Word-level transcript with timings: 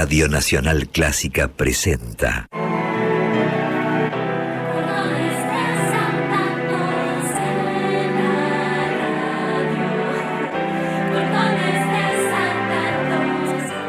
Radio 0.00 0.28
Nacional 0.28 0.88
Clásica 0.90 1.48
presenta. 1.48 2.46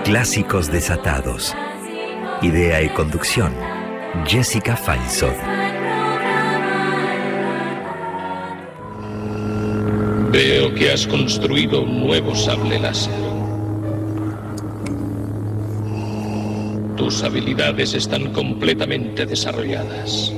Clásicos 0.03 0.71
desatados. 0.71 1.55
Idea 2.41 2.81
y 2.81 2.89
conducción. 2.89 3.53
Jessica 4.25 4.75
Feinsohn. 4.75 5.35
Veo 10.31 10.73
que 10.73 10.91
has 10.91 11.05
construido 11.05 11.83
un 11.83 12.07
nuevo 12.07 12.33
sable 12.33 12.79
láser. 12.79 13.28
Tus 17.09 17.23
habilidades 17.23 17.95
están 17.95 18.31
completamente 18.33 19.25
desarrolladas. 19.25 20.31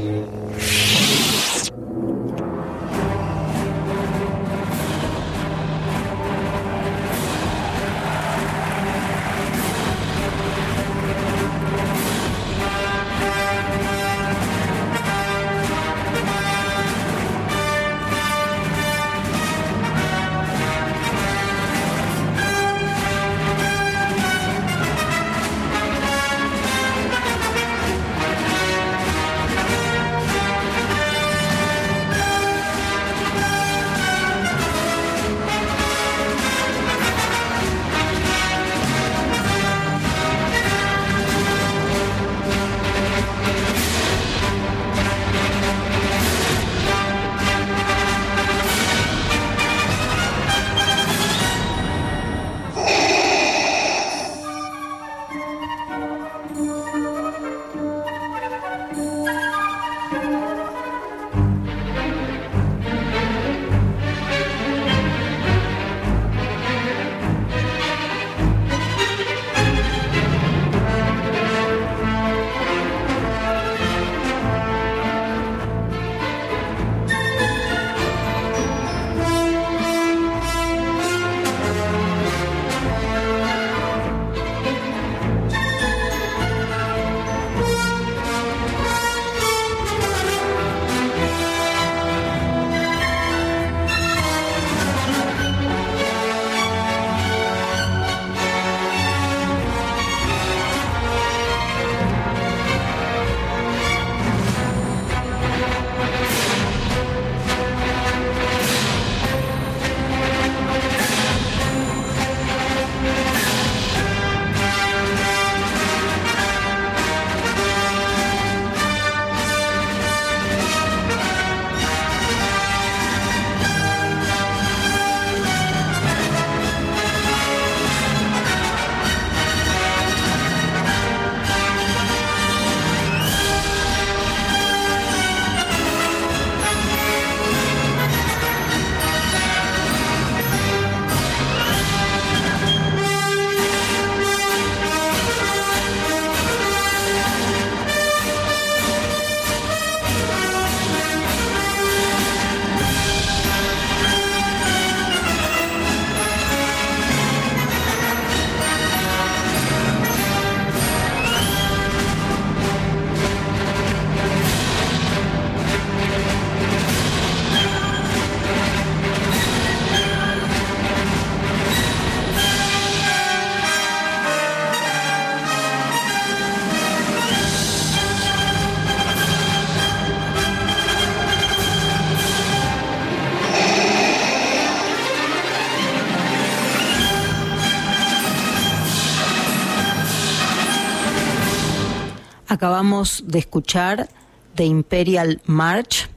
Acabamos 192.61 193.23
de 193.25 193.39
escuchar 193.39 194.07
The 194.53 194.65
Imperial 194.65 195.41
March 195.47 196.11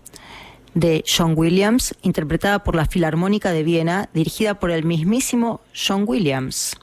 de 0.75 1.03
John 1.09 1.33
Williams, 1.39 1.95
interpretada 2.03 2.63
por 2.63 2.77
la 2.77 2.85
Filarmónica 2.85 3.51
de 3.51 3.63
Viena, 3.63 4.11
dirigida 4.13 4.53
por 4.61 4.71
el 4.71 4.85
mismísimo 4.85 5.63
John 5.75 6.05
Williams. 6.07 6.77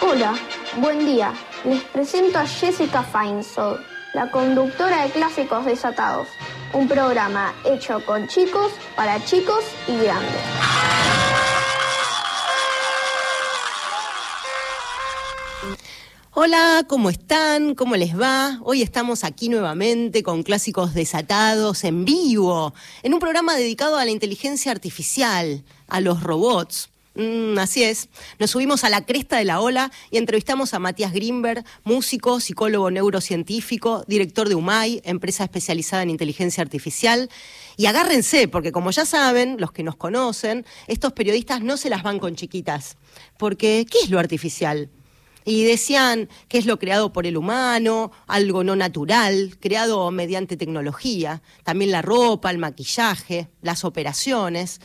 Hola, 0.00 0.34
buen 0.80 1.04
día. 1.04 1.34
Les 1.66 1.82
presento 1.82 2.38
a 2.38 2.46
Jessica 2.46 3.02
Feinsold, 3.02 3.82
la 4.14 4.30
conductora 4.30 5.02
de 5.02 5.10
Clásicos 5.10 5.66
Desatados 5.66 6.26
un 6.74 6.88
programa 6.88 7.54
hecho 7.64 8.04
con 8.04 8.26
chicos, 8.26 8.72
para 8.96 9.24
chicos 9.24 9.64
y 9.86 9.96
grandes. 9.96 10.40
Hola, 16.32 16.84
¿cómo 16.88 17.10
están? 17.10 17.76
¿Cómo 17.76 17.94
les 17.94 18.20
va? 18.20 18.58
Hoy 18.64 18.82
estamos 18.82 19.22
aquí 19.22 19.48
nuevamente 19.48 20.24
con 20.24 20.42
clásicos 20.42 20.92
desatados 20.92 21.84
en 21.84 22.04
vivo, 22.04 22.74
en 23.04 23.14
un 23.14 23.20
programa 23.20 23.54
dedicado 23.54 23.96
a 23.96 24.04
la 24.04 24.10
inteligencia 24.10 24.72
artificial, 24.72 25.62
a 25.86 26.00
los 26.00 26.24
robots. 26.24 26.90
Mm, 27.14 27.56
así 27.58 27.84
es. 27.84 28.08
Nos 28.40 28.50
subimos 28.50 28.82
a 28.82 28.90
la 28.90 29.06
cresta 29.06 29.36
de 29.36 29.44
la 29.44 29.60
ola 29.60 29.92
y 30.10 30.18
entrevistamos 30.18 30.74
a 30.74 30.80
Matías 30.80 31.12
Grimberg, 31.12 31.64
músico, 31.84 32.40
psicólogo 32.40 32.90
neurocientífico, 32.90 34.04
director 34.08 34.48
de 34.48 34.56
UMAI, 34.56 35.00
empresa 35.04 35.44
especializada 35.44 36.02
en 36.02 36.10
inteligencia 36.10 36.62
artificial. 36.62 37.30
Y 37.76 37.86
agárrense, 37.86 38.48
porque 38.48 38.72
como 38.72 38.90
ya 38.90 39.06
saben, 39.06 39.56
los 39.60 39.70
que 39.70 39.84
nos 39.84 39.96
conocen, 39.96 40.66
estos 40.88 41.12
periodistas 41.12 41.60
no 41.62 41.76
se 41.76 41.88
las 41.88 42.02
van 42.02 42.18
con 42.18 42.34
chiquitas. 42.34 42.96
Porque, 43.38 43.86
¿qué 43.88 43.98
es 44.02 44.10
lo 44.10 44.18
artificial? 44.18 44.90
y 45.46 45.64
decían 45.64 46.30
que 46.48 46.56
es 46.56 46.64
lo 46.64 46.78
creado 46.78 47.12
por 47.12 47.26
el 47.26 47.36
humano, 47.36 48.10
algo 48.26 48.64
no 48.64 48.76
natural, 48.76 49.56
creado 49.60 50.10
mediante 50.10 50.56
tecnología, 50.56 51.42
también 51.64 51.90
la 51.90 52.00
ropa, 52.00 52.50
el 52.50 52.56
maquillaje, 52.56 53.48
las 53.60 53.84
operaciones. 53.84 54.80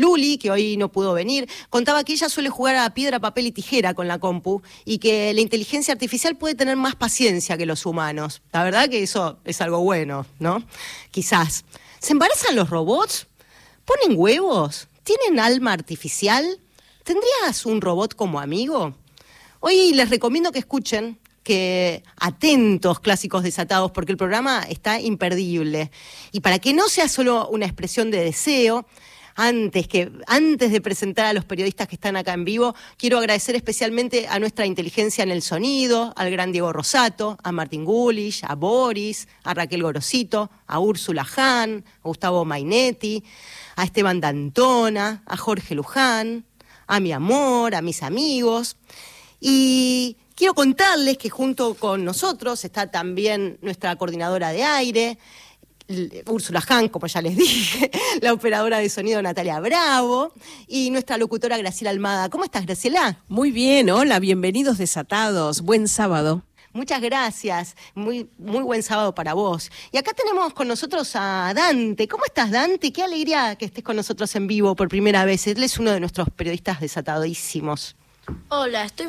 Luli, 0.00 0.38
que 0.38 0.50
hoy 0.50 0.76
no 0.76 0.90
pudo 0.90 1.12
venir, 1.12 1.48
contaba 1.68 2.02
que 2.04 2.14
ella 2.14 2.28
suele 2.28 2.48
jugar 2.48 2.76
a 2.76 2.94
piedra, 2.94 3.20
papel 3.20 3.46
y 3.46 3.52
tijera 3.52 3.94
con 3.94 4.08
la 4.08 4.18
compu 4.18 4.62
y 4.84 4.98
que 4.98 5.32
la 5.34 5.40
inteligencia 5.40 5.92
artificial 5.92 6.36
puede 6.36 6.54
tener 6.54 6.76
más 6.76 6.96
paciencia 6.96 7.56
que 7.58 7.66
los 7.66 7.84
humanos. 7.86 8.42
La 8.52 8.64
verdad 8.64 8.88
que 8.88 9.02
eso 9.02 9.38
es 9.44 9.60
algo 9.60 9.80
bueno, 9.80 10.26
¿no? 10.38 10.64
Quizás. 11.10 11.64
¿Se 11.98 12.12
embarazan 12.12 12.56
los 12.56 12.70
robots? 12.70 13.26
¿Ponen 13.84 14.18
huevos? 14.18 14.88
¿Tienen 15.04 15.38
alma 15.38 15.72
artificial? 15.72 16.60
¿Tendrías 17.04 17.66
un 17.66 17.80
robot 17.80 18.14
como 18.14 18.40
amigo? 18.40 18.94
Hoy 19.60 19.92
les 19.92 20.08
recomiendo 20.08 20.52
que 20.52 20.60
escuchen 20.60 21.18
que 21.42 22.02
atentos 22.16 23.00
clásicos 23.00 23.42
desatados 23.42 23.90
porque 23.90 24.12
el 24.12 24.18
programa 24.18 24.62
está 24.68 25.00
imperdible. 25.00 25.90
Y 26.32 26.40
para 26.40 26.58
que 26.58 26.72
no 26.72 26.88
sea 26.88 27.08
solo 27.08 27.48
una 27.48 27.66
expresión 27.66 28.10
de 28.10 28.22
deseo, 28.24 28.86
antes, 29.42 29.88
que, 29.88 30.12
antes 30.26 30.70
de 30.70 30.82
presentar 30.82 31.24
a 31.24 31.32
los 31.32 31.46
periodistas 31.46 31.88
que 31.88 31.94
están 31.94 32.14
acá 32.14 32.34
en 32.34 32.44
vivo, 32.44 32.74
quiero 32.98 33.16
agradecer 33.16 33.56
especialmente 33.56 34.28
a 34.28 34.38
nuestra 34.38 34.66
inteligencia 34.66 35.22
en 35.22 35.30
el 35.30 35.40
sonido, 35.40 36.12
al 36.16 36.30
gran 36.30 36.52
Diego 36.52 36.74
Rosato, 36.74 37.38
a 37.42 37.50
Martín 37.50 37.86
Gulich, 37.86 38.44
a 38.44 38.54
Boris, 38.54 39.28
a 39.42 39.54
Raquel 39.54 39.82
Gorosito, 39.82 40.50
a 40.66 40.78
Úrsula 40.78 41.26
Hahn, 41.36 41.82
a 41.86 42.02
Gustavo 42.02 42.44
Mainetti, 42.44 43.24
a 43.76 43.84
Esteban 43.84 44.20
Dantona, 44.20 45.22
a 45.24 45.38
Jorge 45.38 45.74
Luján, 45.74 46.44
a 46.86 47.00
mi 47.00 47.10
amor, 47.10 47.74
a 47.74 47.80
mis 47.80 48.02
amigos. 48.02 48.76
Y 49.40 50.18
quiero 50.34 50.52
contarles 50.52 51.16
que 51.16 51.30
junto 51.30 51.72
con 51.76 52.04
nosotros 52.04 52.62
está 52.66 52.90
también 52.90 53.56
nuestra 53.62 53.96
coordinadora 53.96 54.50
de 54.50 54.64
aire, 54.64 55.18
Úrsula 56.26 56.62
Hahn, 56.68 56.88
como 56.88 57.06
ya 57.06 57.20
les 57.20 57.36
dije, 57.36 57.90
la 58.20 58.32
operadora 58.32 58.78
de 58.78 58.88
sonido 58.88 59.20
Natalia 59.22 59.60
Bravo 59.60 60.32
y 60.68 60.90
nuestra 60.90 61.16
locutora 61.16 61.58
Graciela 61.58 61.90
Almada. 61.90 62.28
¿Cómo 62.28 62.44
estás, 62.44 62.64
Graciela? 62.64 63.18
Muy 63.28 63.50
bien, 63.50 63.90
hola, 63.90 64.18
bienvenidos 64.20 64.78
desatados. 64.78 65.62
Buen 65.62 65.88
sábado. 65.88 66.42
Muchas 66.72 67.00
gracias, 67.00 67.74
muy, 67.96 68.30
muy 68.38 68.62
buen 68.62 68.84
sábado 68.84 69.12
para 69.12 69.34
vos. 69.34 69.72
Y 69.90 69.98
acá 69.98 70.12
tenemos 70.12 70.54
con 70.54 70.68
nosotros 70.68 71.10
a 71.16 71.52
Dante. 71.52 72.06
¿Cómo 72.06 72.24
estás, 72.24 72.52
Dante? 72.52 72.92
Qué 72.92 73.02
alegría 73.02 73.56
que 73.56 73.64
estés 73.64 73.82
con 73.82 73.96
nosotros 73.96 74.34
en 74.36 74.46
vivo 74.46 74.76
por 74.76 74.88
primera 74.88 75.24
vez. 75.24 75.48
Él 75.48 75.64
es 75.64 75.78
uno 75.78 75.90
de 75.90 75.98
nuestros 75.98 76.30
periodistas 76.30 76.80
desatadísimos. 76.80 77.96
Hola, 78.50 78.84
estoy 78.84 79.08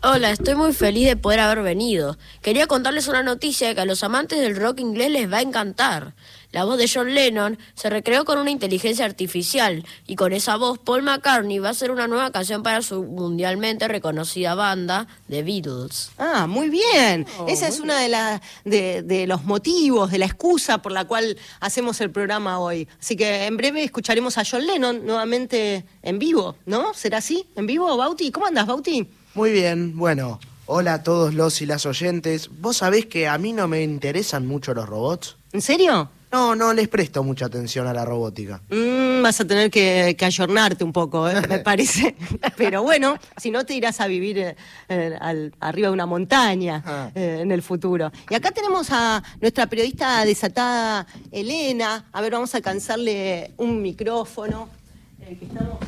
Hola, 0.00 0.30
estoy 0.30 0.54
muy 0.54 0.72
feliz 0.72 1.08
de 1.08 1.16
poder 1.16 1.40
haber 1.40 1.60
venido. 1.60 2.18
Quería 2.40 2.68
contarles 2.68 3.08
una 3.08 3.24
noticia 3.24 3.74
que 3.74 3.80
a 3.80 3.84
los 3.84 4.04
amantes 4.04 4.38
del 4.38 4.54
rock 4.54 4.78
inglés 4.78 5.10
les 5.10 5.30
va 5.30 5.38
a 5.38 5.42
encantar. 5.42 6.14
La 6.52 6.64
voz 6.64 6.78
de 6.78 6.88
John 6.88 7.12
Lennon 7.12 7.58
se 7.74 7.90
recreó 7.90 8.24
con 8.24 8.38
una 8.38 8.52
inteligencia 8.52 9.04
artificial 9.04 9.84
y 10.06 10.14
con 10.14 10.32
esa 10.32 10.56
voz 10.56 10.78
Paul 10.78 11.02
McCartney 11.02 11.58
va 11.58 11.68
a 11.68 11.70
hacer 11.72 11.90
una 11.90 12.06
nueva 12.06 12.30
canción 12.30 12.62
para 12.62 12.80
su 12.82 13.02
mundialmente 13.02 13.88
reconocida 13.88 14.54
banda, 14.54 15.08
The 15.28 15.42
Beatles. 15.42 16.12
Ah, 16.16 16.46
muy 16.46 16.70
bien. 16.70 17.26
Esa 17.48 17.66
es 17.66 17.80
una 17.80 17.98
de, 17.98 18.08
la, 18.08 18.40
de, 18.64 19.02
de 19.02 19.26
los 19.26 19.42
motivos, 19.46 20.12
de 20.12 20.18
la 20.18 20.26
excusa 20.26 20.80
por 20.80 20.92
la 20.92 21.06
cual 21.06 21.36
hacemos 21.58 22.00
el 22.00 22.12
programa 22.12 22.60
hoy. 22.60 22.86
Así 23.00 23.16
que 23.16 23.46
en 23.46 23.56
breve 23.56 23.82
escucharemos 23.82 24.38
a 24.38 24.44
John 24.48 24.64
Lennon 24.64 25.04
nuevamente 25.04 25.84
en 26.02 26.20
vivo, 26.20 26.54
¿no? 26.66 26.94
¿Será 26.94 27.18
así? 27.18 27.48
¿En 27.56 27.66
vivo, 27.66 27.96
Bauti? 27.96 28.30
¿Cómo 28.30 28.46
andas, 28.46 28.68
Bauti? 28.68 29.08
Muy 29.38 29.52
bien, 29.52 29.96
bueno, 29.96 30.40
hola 30.66 30.94
a 30.94 31.02
todos 31.04 31.32
los 31.32 31.62
y 31.62 31.66
las 31.66 31.86
oyentes. 31.86 32.50
¿Vos 32.60 32.78
sabés 32.78 33.06
que 33.06 33.28
a 33.28 33.38
mí 33.38 33.52
no 33.52 33.68
me 33.68 33.84
interesan 33.84 34.48
mucho 34.48 34.74
los 34.74 34.88
robots? 34.88 35.36
¿En 35.52 35.62
serio? 35.62 36.10
No, 36.32 36.56
no 36.56 36.72
les 36.74 36.88
presto 36.88 37.22
mucha 37.22 37.46
atención 37.46 37.86
a 37.86 37.92
la 37.94 38.04
robótica. 38.04 38.60
Mm, 38.68 39.22
vas 39.22 39.40
a 39.40 39.44
tener 39.46 39.70
que, 39.70 40.16
que 40.18 40.24
ayornarte 40.24 40.82
un 40.82 40.92
poco, 40.92 41.28
¿eh? 41.28 41.40
me 41.48 41.60
parece. 41.60 42.16
Pero 42.56 42.82
bueno, 42.82 43.16
si 43.36 43.52
no 43.52 43.64
te 43.64 43.74
irás 43.74 44.00
a 44.00 44.08
vivir 44.08 44.56
eh, 44.88 45.16
al- 45.20 45.54
arriba 45.60 45.86
de 45.86 45.94
una 45.94 46.06
montaña 46.06 46.82
Ah. 46.84 47.10
eh, 47.14 47.38
en 47.40 47.52
el 47.52 47.62
futuro. 47.62 48.10
Y 48.30 48.34
acá 48.34 48.50
tenemos 48.50 48.88
a 48.90 49.22
nuestra 49.40 49.68
periodista 49.68 50.24
desatada, 50.24 51.06
Elena. 51.30 52.06
A 52.10 52.20
ver, 52.22 52.32
vamos 52.32 52.52
a 52.54 52.56
alcanzarle 52.56 53.52
un 53.56 53.82
micrófono. 53.82 54.68
que 55.24 55.44
estamos... 55.46 55.78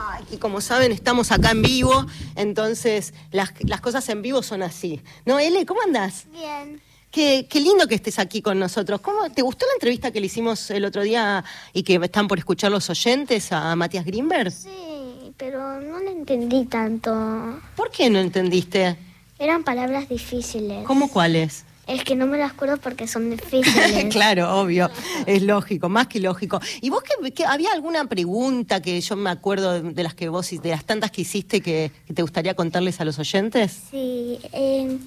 Ay, 0.00 0.24
que 0.30 0.38
como 0.38 0.60
saben, 0.60 0.92
estamos 0.92 1.32
acá 1.32 1.50
en 1.50 1.62
vivo, 1.62 2.06
entonces 2.36 3.14
las, 3.32 3.52
las 3.64 3.80
cosas 3.80 4.08
en 4.08 4.22
vivo 4.22 4.42
son 4.42 4.62
así. 4.62 5.00
¿No, 5.24 5.38
Ele? 5.38 5.66
¿Cómo 5.66 5.82
andás? 5.82 6.26
Bien. 6.32 6.80
Qué, 7.10 7.46
qué 7.48 7.60
lindo 7.60 7.88
que 7.88 7.94
estés 7.94 8.18
aquí 8.18 8.42
con 8.42 8.58
nosotros. 8.58 9.00
¿Cómo, 9.00 9.30
¿Te 9.30 9.42
gustó 9.42 9.66
la 9.66 9.72
entrevista 9.72 10.10
que 10.10 10.20
le 10.20 10.26
hicimos 10.26 10.70
el 10.70 10.84
otro 10.84 11.02
día 11.02 11.42
y 11.72 11.82
que 11.82 11.96
están 11.96 12.28
por 12.28 12.38
escuchar 12.38 12.70
los 12.70 12.88
oyentes 12.90 13.50
a 13.50 13.74
Matías 13.76 14.04
Greenberg? 14.04 14.52
Sí, 14.52 15.32
pero 15.36 15.80
no 15.80 15.98
lo 15.98 16.10
entendí 16.10 16.66
tanto. 16.66 17.60
¿Por 17.74 17.90
qué 17.90 18.10
no 18.10 18.18
entendiste? 18.18 18.96
Eran 19.38 19.64
palabras 19.64 20.08
difíciles. 20.08 20.84
¿Cómo 20.86 21.08
cuáles? 21.08 21.64
Es 21.88 22.04
que 22.04 22.14
no 22.14 22.26
me 22.26 22.36
las 22.38 22.52
acuerdo 22.52 22.76
porque 22.76 23.08
son 23.08 23.30
difíciles. 23.36 24.12
claro, 24.12 24.60
obvio, 24.60 24.90
es 25.26 25.42
lógico, 25.42 25.88
más 25.88 26.06
que 26.06 26.20
lógico. 26.20 26.60
¿Y 26.82 26.90
vos 26.90 27.02
que, 27.02 27.32
que 27.32 27.44
había 27.46 27.72
alguna 27.72 28.04
pregunta 28.04 28.80
que 28.82 29.00
yo 29.00 29.16
me 29.16 29.30
acuerdo 29.30 29.82
de, 29.82 30.02
las 30.02 30.14
que 30.14 30.28
vos, 30.28 30.50
de 30.50 30.68
las 30.70 30.84
tantas 30.84 31.10
que 31.10 31.22
hiciste 31.22 31.60
que, 31.62 31.90
que 32.06 32.12
te 32.14 32.22
gustaría 32.22 32.54
contarles 32.54 33.00
a 33.00 33.04
los 33.06 33.18
oyentes? 33.18 33.76
Sí, 33.90 34.38
eh, 34.52 34.98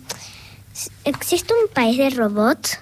¿existe 1.06 1.54
un 1.54 1.72
país 1.72 1.98
de 1.98 2.10
robots? 2.10 2.80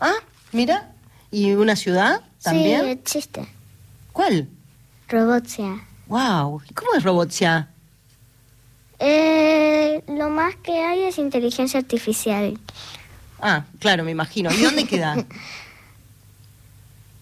Ah, 0.00 0.14
mira, 0.52 0.92
¿y 1.30 1.52
una 1.52 1.76
ciudad 1.76 2.20
Sí, 2.38 2.44
también? 2.44 2.88
existe. 2.88 3.46
¿Cuál? 4.12 4.48
Robotsia. 5.08 5.80
Wow, 6.08 6.60
¿y 6.68 6.74
cómo 6.74 6.94
es 6.94 7.04
Robotsia? 7.04 7.68
Eh, 8.98 10.02
lo 10.08 10.28
más 10.28 10.56
que 10.56 10.72
hay 10.72 11.04
es 11.04 11.18
inteligencia 11.18 11.78
artificial. 11.78 12.58
Ah, 13.40 13.64
claro, 13.78 14.04
me 14.04 14.10
imagino. 14.10 14.50
¿Y 14.52 14.62
dónde 14.62 14.84
queda? 14.84 15.24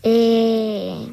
Eh, 0.09 1.13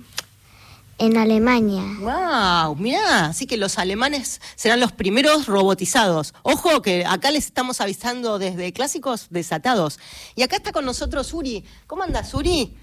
en 0.99 1.17
Alemania. 1.17 1.81
Wow, 1.99 2.75
mirá, 2.75 3.25
así 3.25 3.47
que 3.47 3.57
los 3.57 3.79
alemanes 3.79 4.39
serán 4.55 4.79
los 4.79 4.91
primeros 4.91 5.47
robotizados. 5.47 6.33
Ojo 6.43 6.83
que 6.83 7.03
acá 7.03 7.31
les 7.31 7.47
estamos 7.47 7.81
avisando 7.81 8.37
desde 8.37 8.71
clásicos 8.71 9.27
desatados. 9.31 9.99
Y 10.35 10.43
acá 10.43 10.57
está 10.57 10.71
con 10.71 10.85
nosotros 10.85 11.33
Uri. 11.33 11.65
¿Cómo 11.87 12.03
andas, 12.03 12.33
Uri? 12.35 12.77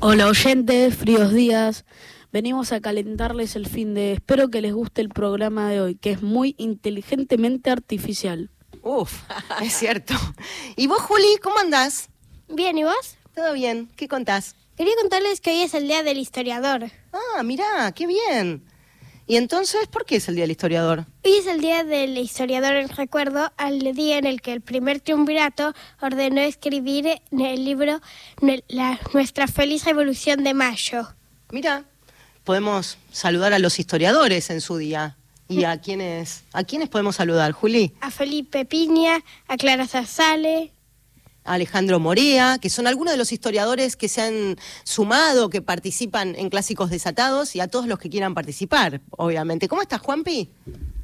Hola 0.00 0.26
oyentes, 0.26 0.96
fríos 0.96 1.32
días. 1.32 1.84
Venimos 2.32 2.72
a 2.72 2.80
calentarles 2.80 3.56
el 3.56 3.66
fin 3.66 3.94
de... 3.94 4.14
Espero 4.14 4.50
que 4.50 4.60
les 4.60 4.74
guste 4.74 5.00
el 5.00 5.08
programa 5.08 5.70
de 5.70 5.80
hoy, 5.80 5.94
que 5.94 6.10
es 6.10 6.22
muy 6.22 6.54
inteligentemente 6.58 7.70
artificial. 7.70 8.50
Uf, 8.88 9.12
es 9.62 9.72
cierto. 9.76 10.14
¿Y 10.76 10.86
vos, 10.86 11.00
Juli, 11.02 11.38
cómo 11.42 11.58
andás? 11.58 12.08
Bien, 12.48 12.78
¿y 12.78 12.84
vos? 12.84 13.16
¿Todo 13.34 13.52
bien? 13.52 13.90
¿Qué 13.96 14.06
contás? 14.06 14.54
Quería 14.76 14.92
contarles 15.00 15.40
que 15.40 15.50
hoy 15.50 15.62
es 15.62 15.74
el 15.74 15.88
Día 15.88 16.04
del 16.04 16.18
Historiador. 16.18 16.84
Ah, 17.12 17.42
mirá, 17.42 17.90
qué 17.92 18.06
bien. 18.06 18.62
¿Y 19.26 19.38
entonces 19.38 19.88
por 19.88 20.04
qué 20.04 20.16
es 20.16 20.28
el 20.28 20.36
Día 20.36 20.44
del 20.44 20.52
Historiador? 20.52 21.04
Hoy 21.24 21.32
es 21.34 21.46
el 21.48 21.60
Día 21.60 21.82
del 21.82 22.16
Historiador 22.16 22.74
en 22.76 22.88
recuerdo 22.88 23.50
al 23.56 23.80
día 23.80 24.18
en 24.18 24.24
el 24.26 24.40
que 24.40 24.52
el 24.52 24.60
primer 24.60 25.00
triunvirato 25.00 25.74
ordenó 26.00 26.40
escribir 26.42 27.20
en 27.32 27.40
el 27.40 27.64
libro 27.64 28.00
la- 28.68 29.00
Nuestra 29.12 29.48
Feliz 29.48 29.84
Revolución 29.84 30.44
de 30.44 30.54
Mayo. 30.54 31.08
Mira, 31.50 31.82
podemos 32.44 32.98
saludar 33.10 33.52
a 33.52 33.58
los 33.58 33.80
historiadores 33.80 34.48
en 34.50 34.60
su 34.60 34.76
día. 34.76 35.16
¿Y 35.48 35.64
a 35.64 35.80
quiénes, 35.80 36.42
a 36.52 36.64
quiénes 36.64 36.88
podemos 36.88 37.16
saludar, 37.16 37.52
Juli? 37.52 37.92
A 38.00 38.10
Felipe 38.10 38.64
Piña, 38.64 39.22
a 39.46 39.56
Clara 39.56 39.86
Zarzale, 39.86 40.72
a 41.44 41.52
Alejandro 41.54 42.00
Morea, 42.00 42.58
que 42.60 42.68
son 42.68 42.86
algunos 42.88 43.12
de 43.12 43.18
los 43.18 43.30
historiadores 43.30 43.94
que 43.94 44.08
se 44.08 44.22
han 44.22 44.56
sumado, 44.82 45.48
que 45.48 45.62
participan 45.62 46.34
en 46.36 46.50
Clásicos 46.50 46.90
Desatados, 46.90 47.54
y 47.54 47.60
a 47.60 47.68
todos 47.68 47.86
los 47.86 47.98
que 48.00 48.10
quieran 48.10 48.34
participar, 48.34 49.00
obviamente. 49.10 49.68
¿Cómo 49.68 49.82
estás, 49.82 50.00
Juanpi? 50.00 50.50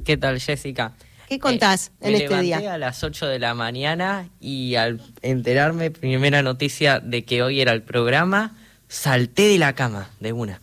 ¿Qué 0.04 0.16
tal, 0.16 0.40
Jessica? 0.40 0.92
¿Qué 1.28 1.38
contás 1.38 1.92
Eh, 2.00 2.06
en 2.08 2.12
me 2.12 2.18
este 2.18 2.28
levanté 2.28 2.46
día? 2.62 2.74
a 2.74 2.78
las 2.78 3.04
8 3.04 3.26
de 3.26 3.38
la 3.38 3.54
mañana 3.54 4.28
y 4.40 4.74
al 4.74 5.00
enterarme, 5.22 5.92
primera 5.92 6.42
noticia 6.42 6.98
de 6.98 7.24
que 7.24 7.42
hoy 7.44 7.60
era 7.60 7.70
el 7.72 7.82
programa, 7.82 8.56
salté 8.88 9.46
de 9.46 9.58
la 9.58 9.74
cama 9.74 10.10
de 10.18 10.32
una. 10.32 10.60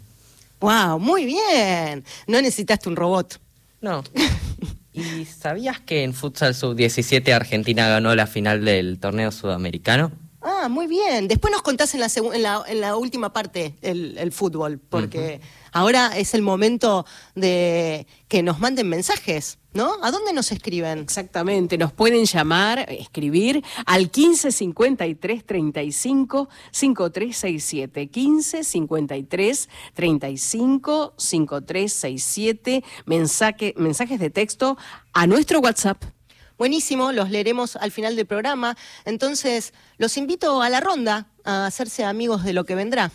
¡Wow! 0.59 0.99
Muy 0.99 1.25
bien. 1.25 2.03
No 2.27 2.41
necesitaste 2.41 2.89
un 2.89 2.97
robot. 2.97 3.39
No. 3.81 4.03
¿Y 4.93 5.25
sabías 5.25 5.79
que 5.79 6.03
en 6.03 6.13
Futsal 6.13 6.55
Sub-17 6.55 7.31
Argentina 7.31 7.87
ganó 7.87 8.15
la 8.15 8.27
final 8.27 8.65
del 8.65 8.99
torneo 8.99 9.31
sudamericano? 9.31 10.11
Ah, 10.41 10.67
muy 10.69 10.87
bien. 10.87 11.27
Después 11.27 11.51
nos 11.51 11.61
contás 11.61 11.93
en 11.93 12.01
la, 12.01 12.07
en 12.33 12.43
la, 12.43 12.63
en 12.67 12.81
la 12.81 12.95
última 12.95 13.31
parte 13.31 13.75
el, 13.81 14.17
el 14.17 14.31
fútbol, 14.31 14.79
porque 14.79 15.41
ahora 15.71 16.17
es 16.17 16.33
el 16.33 16.41
momento 16.41 17.05
de 17.35 18.07
que 18.27 18.41
nos 18.41 18.59
manden 18.59 18.89
mensajes 18.89 19.58
¿No? 19.71 19.97
¿A 20.01 20.09
dónde 20.09 20.33
nos 20.33 20.51
escriben? 20.51 20.97
Exactamente, 20.97 21.77
nos 21.77 21.93
pueden 21.93 22.25
llamar, 22.25 22.87
escribir 22.89 23.63
al 23.85 24.09
15 24.09 24.51
53 24.51 25.45
35 25.45 26.49
5367. 26.71 28.07
15 28.07 28.63
53 28.63 29.69
35 29.93 31.13
5367. 31.15 32.83
Mensaje, 33.05 33.75
mensajes 33.77 34.19
de 34.19 34.31
texto 34.31 34.75
a 35.13 35.27
nuestro 35.27 35.59
WhatsApp. 35.59 36.03
Buenísimo, 36.57 37.11
los 37.11 37.29
leeremos 37.29 37.75
al 37.75 37.91
final 37.91 38.15
del 38.15 38.25
programa. 38.25 38.75
Entonces, 39.05 39.73
los 39.97 40.17
invito 40.17 40.63
a 40.63 40.69
la 40.69 40.79
ronda, 40.79 41.27
a 41.45 41.67
hacerse 41.67 42.03
amigos 42.03 42.43
de 42.43 42.53
lo 42.53 42.65
que 42.65 42.73
vendrá. 42.73 43.11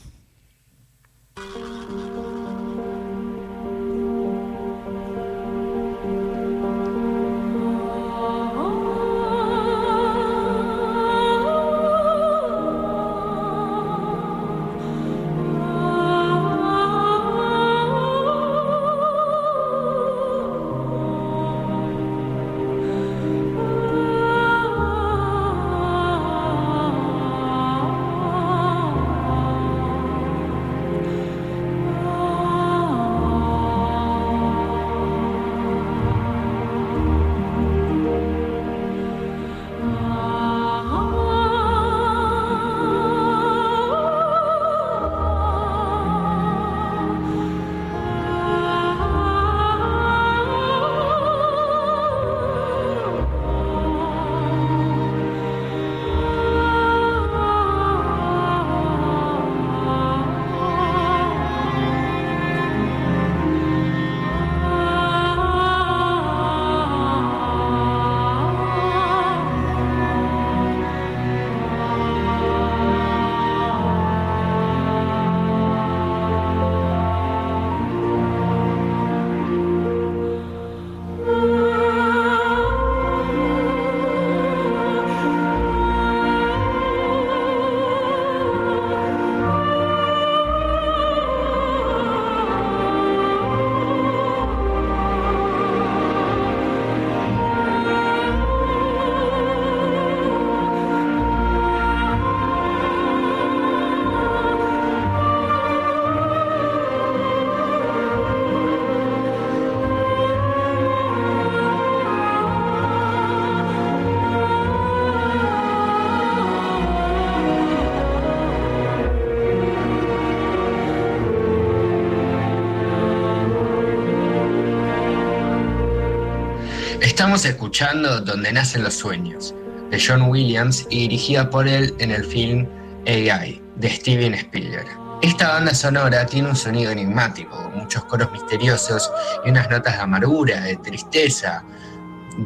Estamos 127.34 127.52
escuchando 127.52 128.20
Donde 128.20 128.52
nacen 128.52 128.84
los 128.84 128.94
sueños, 128.94 129.56
de 129.90 130.00
John 130.00 130.22
Williams 130.30 130.86
y 130.88 131.00
dirigida 131.00 131.50
por 131.50 131.66
él 131.66 131.92
en 131.98 132.12
el 132.12 132.24
film 132.24 132.68
AI, 133.08 133.60
de 133.74 133.90
Steven 133.90 134.34
Spielberg. 134.34 134.86
Esta 135.20 135.48
banda 135.48 135.74
sonora 135.74 136.26
tiene 136.26 136.50
un 136.50 136.54
sonido 136.54 136.92
enigmático, 136.92 137.72
muchos 137.74 138.04
coros 138.04 138.30
misteriosos 138.30 139.10
y 139.44 139.50
unas 139.50 139.68
notas 139.68 139.96
de 139.96 140.02
amargura, 140.02 140.60
de 140.60 140.76
tristeza, 140.76 141.64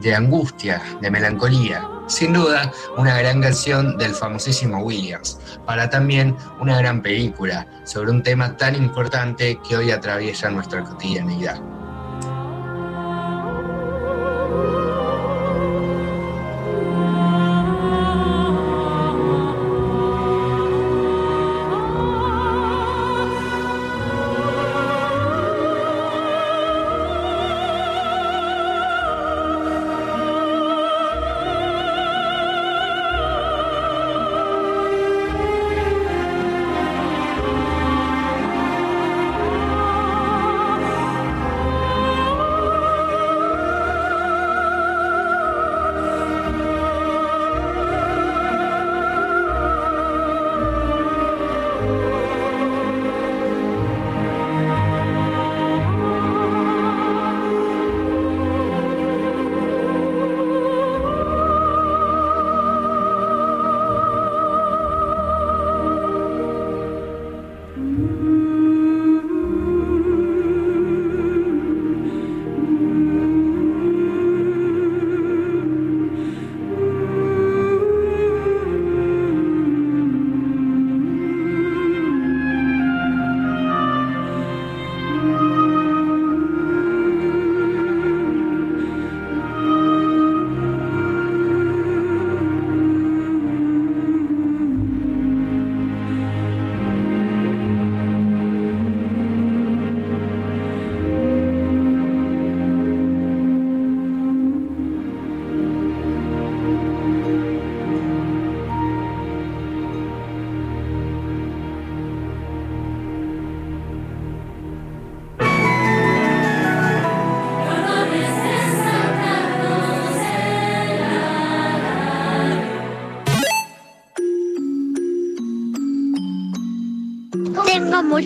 de 0.01 0.15
angustia, 0.15 0.81
de 1.03 1.11
melancolía. 1.11 1.87
Sin 2.07 2.33
duda, 2.33 2.73
una 2.97 3.19
gran 3.19 3.43
canción 3.43 3.99
del 3.99 4.15
famosísimo 4.15 4.79
Williams, 4.79 5.39
para 5.67 5.91
también 5.91 6.35
una 6.63 6.79
gran 6.79 7.03
película 7.03 7.67
sobre 7.85 8.11
un 8.11 8.23
tema 8.23 8.57
tan 8.57 8.75
importante 8.75 9.61
que 9.69 9.77
hoy 9.77 9.91
atraviesa 9.91 10.49
nuestra 10.49 10.83
cotidianidad. 10.83 11.61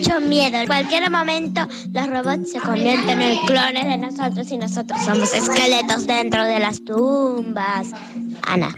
Mucho 0.03 0.19
miedo. 0.21 0.57
En 0.57 0.67
cualquier 0.67 1.09
momento 1.09 1.67
los 1.91 2.07
robots 2.07 2.51
se 2.51 2.59
convierten 2.59 3.21
en 3.21 3.37
clones 3.45 3.85
de 3.85 3.97
nosotros 3.97 4.51
y 4.51 4.57
nosotros 4.57 4.99
somos 5.05 5.33
esqueletos 5.33 6.05
dentro 6.05 6.43
de 6.43 6.59
las 6.59 6.83
tumbas. 6.83 7.91
Ana. 8.43 8.73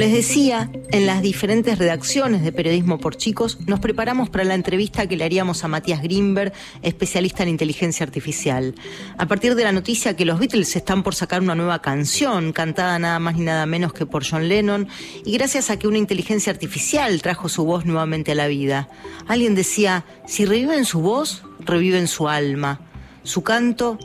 Les 0.00 0.14
decía, 0.14 0.70
en 0.92 1.04
las 1.04 1.20
diferentes 1.20 1.78
redacciones 1.78 2.42
de 2.42 2.52
Periodismo 2.52 2.96
por 2.96 3.18
Chicos 3.18 3.58
nos 3.66 3.80
preparamos 3.80 4.30
para 4.30 4.44
la 4.44 4.54
entrevista 4.54 5.06
que 5.06 5.14
le 5.14 5.24
haríamos 5.24 5.62
a 5.62 5.68
Matías 5.68 6.00
Grimberg, 6.00 6.54
especialista 6.80 7.42
en 7.42 7.50
inteligencia 7.50 8.06
artificial. 8.06 8.74
A 9.18 9.26
partir 9.26 9.54
de 9.56 9.62
la 9.62 9.72
noticia 9.72 10.16
que 10.16 10.24
los 10.24 10.38
Beatles 10.38 10.74
están 10.74 11.02
por 11.02 11.14
sacar 11.14 11.42
una 11.42 11.54
nueva 11.54 11.82
canción, 11.82 12.54
cantada 12.54 12.98
nada 12.98 13.18
más 13.18 13.36
ni 13.36 13.44
nada 13.44 13.66
menos 13.66 13.92
que 13.92 14.06
por 14.06 14.24
John 14.26 14.48
Lennon, 14.48 14.88
y 15.26 15.32
gracias 15.34 15.68
a 15.68 15.78
que 15.78 15.86
una 15.86 15.98
inteligencia 15.98 16.50
artificial 16.50 17.20
trajo 17.20 17.50
su 17.50 17.66
voz 17.66 17.84
nuevamente 17.84 18.32
a 18.32 18.36
la 18.36 18.46
vida. 18.46 18.88
Alguien 19.28 19.54
decía, 19.54 20.06
si 20.26 20.46
reviven 20.46 20.86
su 20.86 21.02
voz, 21.02 21.42
reviven 21.58 22.08
su 22.08 22.26
alma. 22.26 22.80
Su 23.22 23.42
canto, 23.42 23.98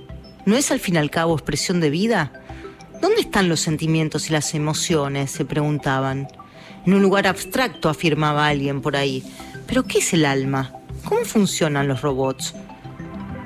¿no 0.45 0.57
es 0.57 0.71
al 0.71 0.81
fin 0.81 0.95
y 0.95 0.97
al 0.97 1.09
cabo 1.09 1.35
expresión 1.35 1.79
de 1.79 1.89
vida? 1.89 2.44
¿Dónde 3.01 3.21
están 3.21 3.49
los 3.49 3.59
sentimientos 3.59 4.29
y 4.29 4.33
las 4.33 4.53
emociones? 4.53 5.31
se 5.31 5.45
preguntaban. 5.45 6.27
En 6.85 6.93
un 6.93 7.01
lugar 7.01 7.27
abstracto, 7.27 7.89
afirmaba 7.89 8.47
alguien 8.47 8.81
por 8.81 8.95
ahí. 8.95 9.23
¿Pero 9.67 9.83
qué 9.83 9.99
es 9.99 10.13
el 10.13 10.25
alma? 10.25 10.73
¿Cómo 11.03 11.25
funcionan 11.25 11.87
los 11.87 12.01
robots? 12.01 12.53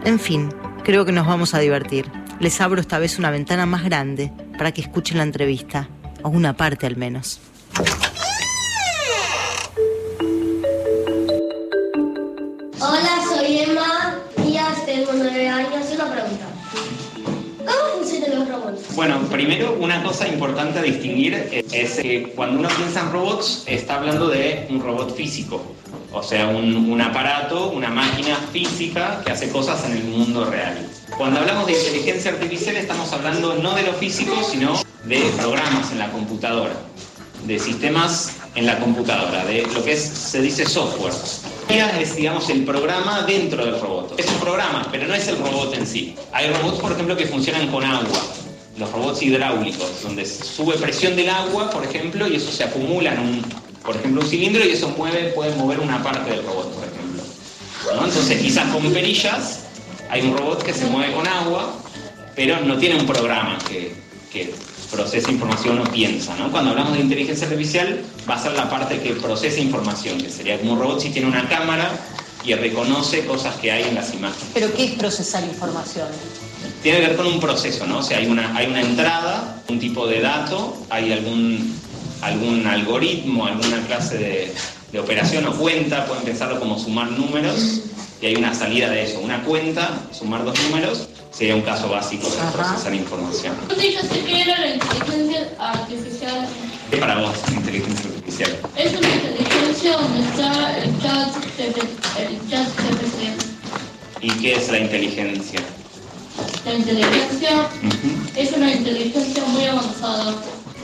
En 0.04 0.20
fin, 0.20 0.50
creo 0.84 1.06
que 1.06 1.12
nos 1.12 1.28
vamos 1.28 1.54
a 1.54 1.60
divertir. 1.60 2.10
Les 2.40 2.62
abro 2.62 2.80
esta 2.80 3.00
vez 3.00 3.20
una 3.20 3.32
ventana 3.32 3.66
más 3.66 3.84
grande 3.84 4.32
para 4.58 4.72
que 4.72 4.82
escuchen 4.82 5.18
la 5.18 5.24
entrevista, 5.24 5.90
o 6.24 6.30
una 6.30 6.56
parte 6.56 6.86
al 6.86 6.98
menos. 6.98 7.40
Primero 19.40 19.78
una 19.80 20.04
cosa 20.04 20.28
importante 20.28 20.80
a 20.80 20.82
distinguir 20.82 21.64
es 21.72 21.94
que 21.94 22.24
cuando 22.36 22.60
uno 22.60 22.68
piensa 22.76 23.00
en 23.00 23.12
robots 23.14 23.64
está 23.68 23.96
hablando 23.96 24.28
de 24.28 24.68
un 24.70 24.82
robot 24.82 25.16
físico, 25.16 25.64
o 26.12 26.22
sea, 26.22 26.48
un, 26.48 26.76
un 26.76 27.00
aparato, 27.00 27.70
una 27.70 27.88
máquina 27.88 28.36
física 28.52 29.22
que 29.24 29.32
hace 29.32 29.50
cosas 29.50 29.86
en 29.86 29.94
el 29.94 30.04
mundo 30.04 30.44
real. 30.44 30.86
Cuando 31.18 31.40
hablamos 31.40 31.68
de 31.68 31.80
inteligencia 31.80 32.32
artificial 32.32 32.76
estamos 32.76 33.14
hablando 33.14 33.56
no 33.56 33.76
de 33.76 33.84
lo 33.84 33.94
físico, 33.94 34.36
sino 34.44 34.74
de 35.06 35.22
programas 35.38 35.90
en 35.94 36.00
la 36.00 36.12
computadora, 36.12 36.74
de 37.46 37.60
sistemas 37.60 38.36
en 38.56 38.66
la 38.66 38.78
computadora, 38.78 39.46
de 39.46 39.62
lo 39.74 39.82
que 39.86 39.94
es, 39.94 40.02
se 40.02 40.42
dice 40.42 40.66
software. 40.66 41.14
Es, 41.70 42.16
digamos, 42.18 42.50
el 42.50 42.66
programa 42.66 43.22
dentro 43.22 43.64
del 43.64 43.80
robot. 43.80 44.20
Es 44.20 44.28
un 44.28 44.40
programa, 44.42 44.86
pero 44.92 45.08
no 45.08 45.14
es 45.14 45.30
el 45.30 45.38
robot 45.38 45.74
en 45.76 45.88
sí. 45.88 46.16
Hay 46.34 46.52
robots, 46.52 46.80
por 46.80 46.92
ejemplo, 46.92 47.16
que 47.16 47.28
funcionan 47.28 47.70
con 47.70 47.86
agua. 47.86 48.20
Los 48.80 48.92
robots 48.94 49.22
hidráulicos, 49.22 50.02
donde 50.02 50.26
sube 50.26 50.78
presión 50.78 51.16
del 51.18 51.30
agua, 51.30 51.70
por 51.70 51.84
ejemplo, 51.84 52.26
y 52.28 52.38
eso 52.38 52.50
se 52.50 52.64
acumula 52.64 53.14
en 53.14 53.20
un, 53.20 53.46
por 53.84 53.98
ejemplo, 53.98 54.22
un 54.22 54.28
cilindro 54.28 54.66
y 54.66 54.72
eso 54.72 54.88
mueve, 54.98 55.34
puede 55.36 55.54
mover 55.58 55.82
una 55.82 56.02
parte 56.02 56.32
del 56.32 56.44
robot, 56.44 56.74
por 56.74 56.86
ejemplo. 56.86 57.24
Entonces, 58.06 58.42
quizás 58.42 58.72
con 58.72 58.90
perillas 58.94 59.60
hay 60.10 60.22
un 60.22 60.38
robot 60.38 60.64
que 60.64 60.74
se 60.74 60.86
mueve 60.86 61.14
con 61.14 61.28
agua, 61.28 61.76
pero 62.36 62.62
no 62.62 62.78
tiene 62.78 62.98
un 62.98 63.06
programa 63.06 63.58
que, 63.68 63.94
que 64.32 64.54
procesa 64.90 65.30
información 65.30 65.80
o 65.80 65.84
piensa. 65.84 66.36
¿no? 66.38 66.50
Cuando 66.50 66.72
hablamos 66.72 66.94
de 66.94 67.02
inteligencia 67.02 67.48
artificial, 67.48 68.02
va 68.30 68.36
a 68.36 68.42
ser 68.42 68.54
la 68.54 68.70
parte 68.70 69.00
que 69.00 69.14
procesa 69.16 69.60
información, 69.60 70.22
que 70.22 70.30
sería 70.30 70.58
como 70.58 70.74
un 70.74 70.80
robot 70.80 71.02
si 71.02 71.10
tiene 71.10 71.28
una 71.28 71.48
cámara 71.50 71.92
y 72.46 72.54
reconoce 72.54 73.26
cosas 73.26 73.56
que 73.58 73.72
hay 73.72 73.84
en 73.84 73.96
las 73.96 74.14
imágenes. 74.14 74.48
¿Pero 74.54 74.74
qué 74.74 74.86
es 74.86 74.92
procesar 74.92 75.44
información? 75.44 76.08
Tiene 76.82 77.00
que 77.00 77.08
ver 77.08 77.16
con 77.18 77.28
un 77.28 77.40
proceso, 77.40 77.86
¿no? 77.86 78.00
O 78.00 78.04
sea, 78.04 78.20
hay 78.20 78.28
una, 78.28 78.56
hay 78.56 78.68
una 78.68 78.82
entrada, 78.82 79.62
un 79.68 79.80
tipo 79.80 80.08
de 80.08 80.22
dato, 80.22 80.78
hay 80.90 81.12
algún, 81.12 81.76
algún 82.22 82.66
algoritmo, 82.66 83.46
alguna 83.46 83.82
clase 83.86 84.18
de, 84.18 84.54
de 84.92 85.00
operación 85.00 85.46
o 85.48 85.54
cuenta, 85.54 86.06
pueden 86.06 86.24
pensarlo 86.24 86.60
como 86.60 86.80
sumar 86.80 87.12
números, 87.12 87.82
y 88.22 88.28
hay 88.28 88.36
una 88.36 88.54
salida 88.54 88.90
de 88.90 89.04
eso. 89.04 89.20
Una 89.20 89.44
cuenta, 89.44 90.00
sumar 90.12 90.44
dos 90.44 90.58
números, 90.70 91.08
sería 91.32 91.56
un 91.56 91.62
caso 91.62 91.90
básico 91.90 92.30
de 92.30 92.38
procesar 92.52 92.94
información. 92.94 93.56
Sí, 93.78 93.94
yo 93.94 94.02
sé 94.02 94.24
que 94.24 94.42
era 94.42 94.60
la 94.60 94.76
inteligencia 94.76 95.50
artificial. 95.60 96.48
¿Qué 96.92 96.98
para 96.98 97.20
vos 97.20 97.38
inteligencia 97.52 98.10
artificial? 98.10 98.58
Es 98.76 98.92
una 98.92 99.10
inteligencia 99.10 99.98
donde 99.98 100.20
está 100.22 100.78
el 100.78 101.02
chat, 101.02 101.36
el 101.60 102.50
chat 102.50 102.68
GPT. 102.68 104.22
¿Y 104.22 104.32
qué 104.42 104.56
es 104.56 104.70
la 104.70 104.80
inteligencia? 104.80 105.62
La 106.66 106.74
inteligencia 106.74 107.70
es 108.36 108.52
una 108.54 108.72
inteligencia 108.72 109.44
muy 109.46 109.66
avanzada. 109.66 110.36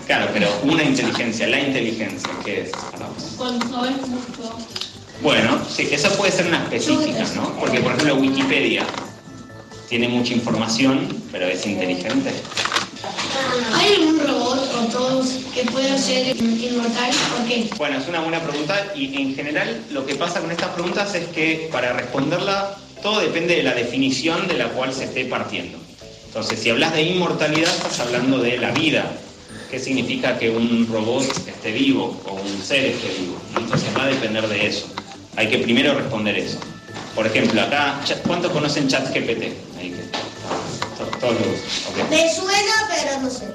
Claro, 0.06 0.30
pero 0.34 0.48
una 0.64 0.84
inteligencia, 0.84 1.48
la 1.48 1.60
inteligencia, 1.60 2.30
¿qué 2.44 2.62
es? 2.62 2.72
Cuando 3.38 3.68
sabes 3.68 4.08
mucho. 4.08 4.58
Bueno, 5.22 5.60
sí, 5.68 5.88
eso 5.92 6.10
puede 6.16 6.32
ser 6.32 6.48
una 6.48 6.64
específica, 6.64 7.26
¿no? 7.36 7.54
Porque, 7.60 7.80
por 7.80 7.94
ejemplo, 7.94 8.16
Wikipedia 8.16 8.86
tiene 9.90 10.08
mucha 10.08 10.34
información, 10.34 11.08
pero 11.32 11.48
es 11.48 11.66
inteligente. 11.66 12.32
¿Hay 13.74 13.96
algún 13.96 14.20
robot 14.28 14.60
o 14.76 14.86
todos 14.92 15.28
que 15.54 15.64
pueda 15.64 15.98
ser 15.98 16.36
inmortal? 16.36 17.12
¿Por 17.36 17.48
qué? 17.48 17.70
Bueno, 17.78 17.98
es 17.98 18.08
una 18.08 18.22
buena 18.22 18.40
pregunta 18.42 18.94
y 18.96 19.22
en 19.22 19.36
general 19.36 19.82
lo 19.92 20.06
que 20.06 20.16
pasa 20.16 20.42
con 20.42 20.52
estas 20.52 20.70
preguntas 20.70 21.14
es 21.16 21.28
que 21.28 21.70
para 21.72 21.94
responderla 21.94 22.78
todo 23.06 23.20
depende 23.20 23.56
de 23.58 23.62
la 23.62 23.76
definición 23.76 24.48
de 24.48 24.56
la 24.56 24.70
cual 24.70 24.92
se 24.92 25.04
esté 25.04 25.26
partiendo. 25.26 25.78
Entonces, 26.26 26.58
si 26.60 26.72
hablas 26.72 26.92
de 26.96 27.04
inmortalidad, 27.04 27.70
estás 27.70 28.00
hablando 28.00 28.40
de 28.40 28.58
la 28.58 28.72
vida. 28.72 29.12
¿Qué 29.70 29.78
significa 29.78 30.40
que 30.40 30.50
un 30.50 30.88
robot 30.92 31.22
esté 31.48 31.72
vivo 31.72 32.20
o 32.26 32.34
un 32.34 32.64
ser 32.64 32.84
esté 32.86 33.10
vivo? 33.20 33.38
Entonces 33.60 33.90
va 33.96 34.06
a 34.06 34.08
depender 34.08 34.48
de 34.48 34.66
eso. 34.66 34.88
Hay 35.36 35.48
que 35.50 35.60
primero 35.60 35.94
responder 35.94 36.36
eso. 36.36 36.58
Por 37.14 37.28
ejemplo, 37.28 37.62
acá, 37.62 38.02
¿cuántos 38.26 38.52
conocen 38.52 38.88
ChatGPT? 38.88 39.44
Ahí 39.78 39.92
que- 39.92 40.10
to- 40.98 41.18
Todos 41.20 41.34
lo 41.36 41.42
usan. 41.42 42.06
ok. 42.06 42.10
Me 42.10 42.34
suena, 42.34 42.74
pero 42.90 43.22
no 43.22 43.30
sé. 43.30 43.46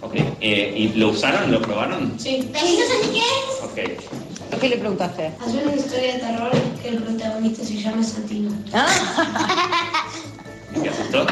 Ok, 0.00 0.14
eh, 0.40 0.74
¿Y 0.76 0.88
lo 0.98 1.10
usaron? 1.10 1.52
¿Lo 1.52 1.62
probaron? 1.62 2.14
Sí. 2.18 2.48
Pero 2.52 2.64
no 2.66 2.70
sé 2.70 3.10
qué 3.12 3.18
es. 3.20 3.62
Ok. 3.62 4.02
¿Qué 4.60 4.68
le 4.68 4.76
preguntaste? 4.78 5.30
Hacer 5.40 5.66
una 5.66 5.76
historia 5.76 6.14
de 6.14 6.18
terror 6.18 6.50
que 6.82 6.88
el 6.88 7.02
protagonista 7.02 7.64
se 7.64 7.76
llama 7.76 8.02
Santino. 8.02 8.50
¿Y 10.76 10.80
¿Te 10.80 10.88
asustó? 10.88 11.24
¿No? 11.24 11.30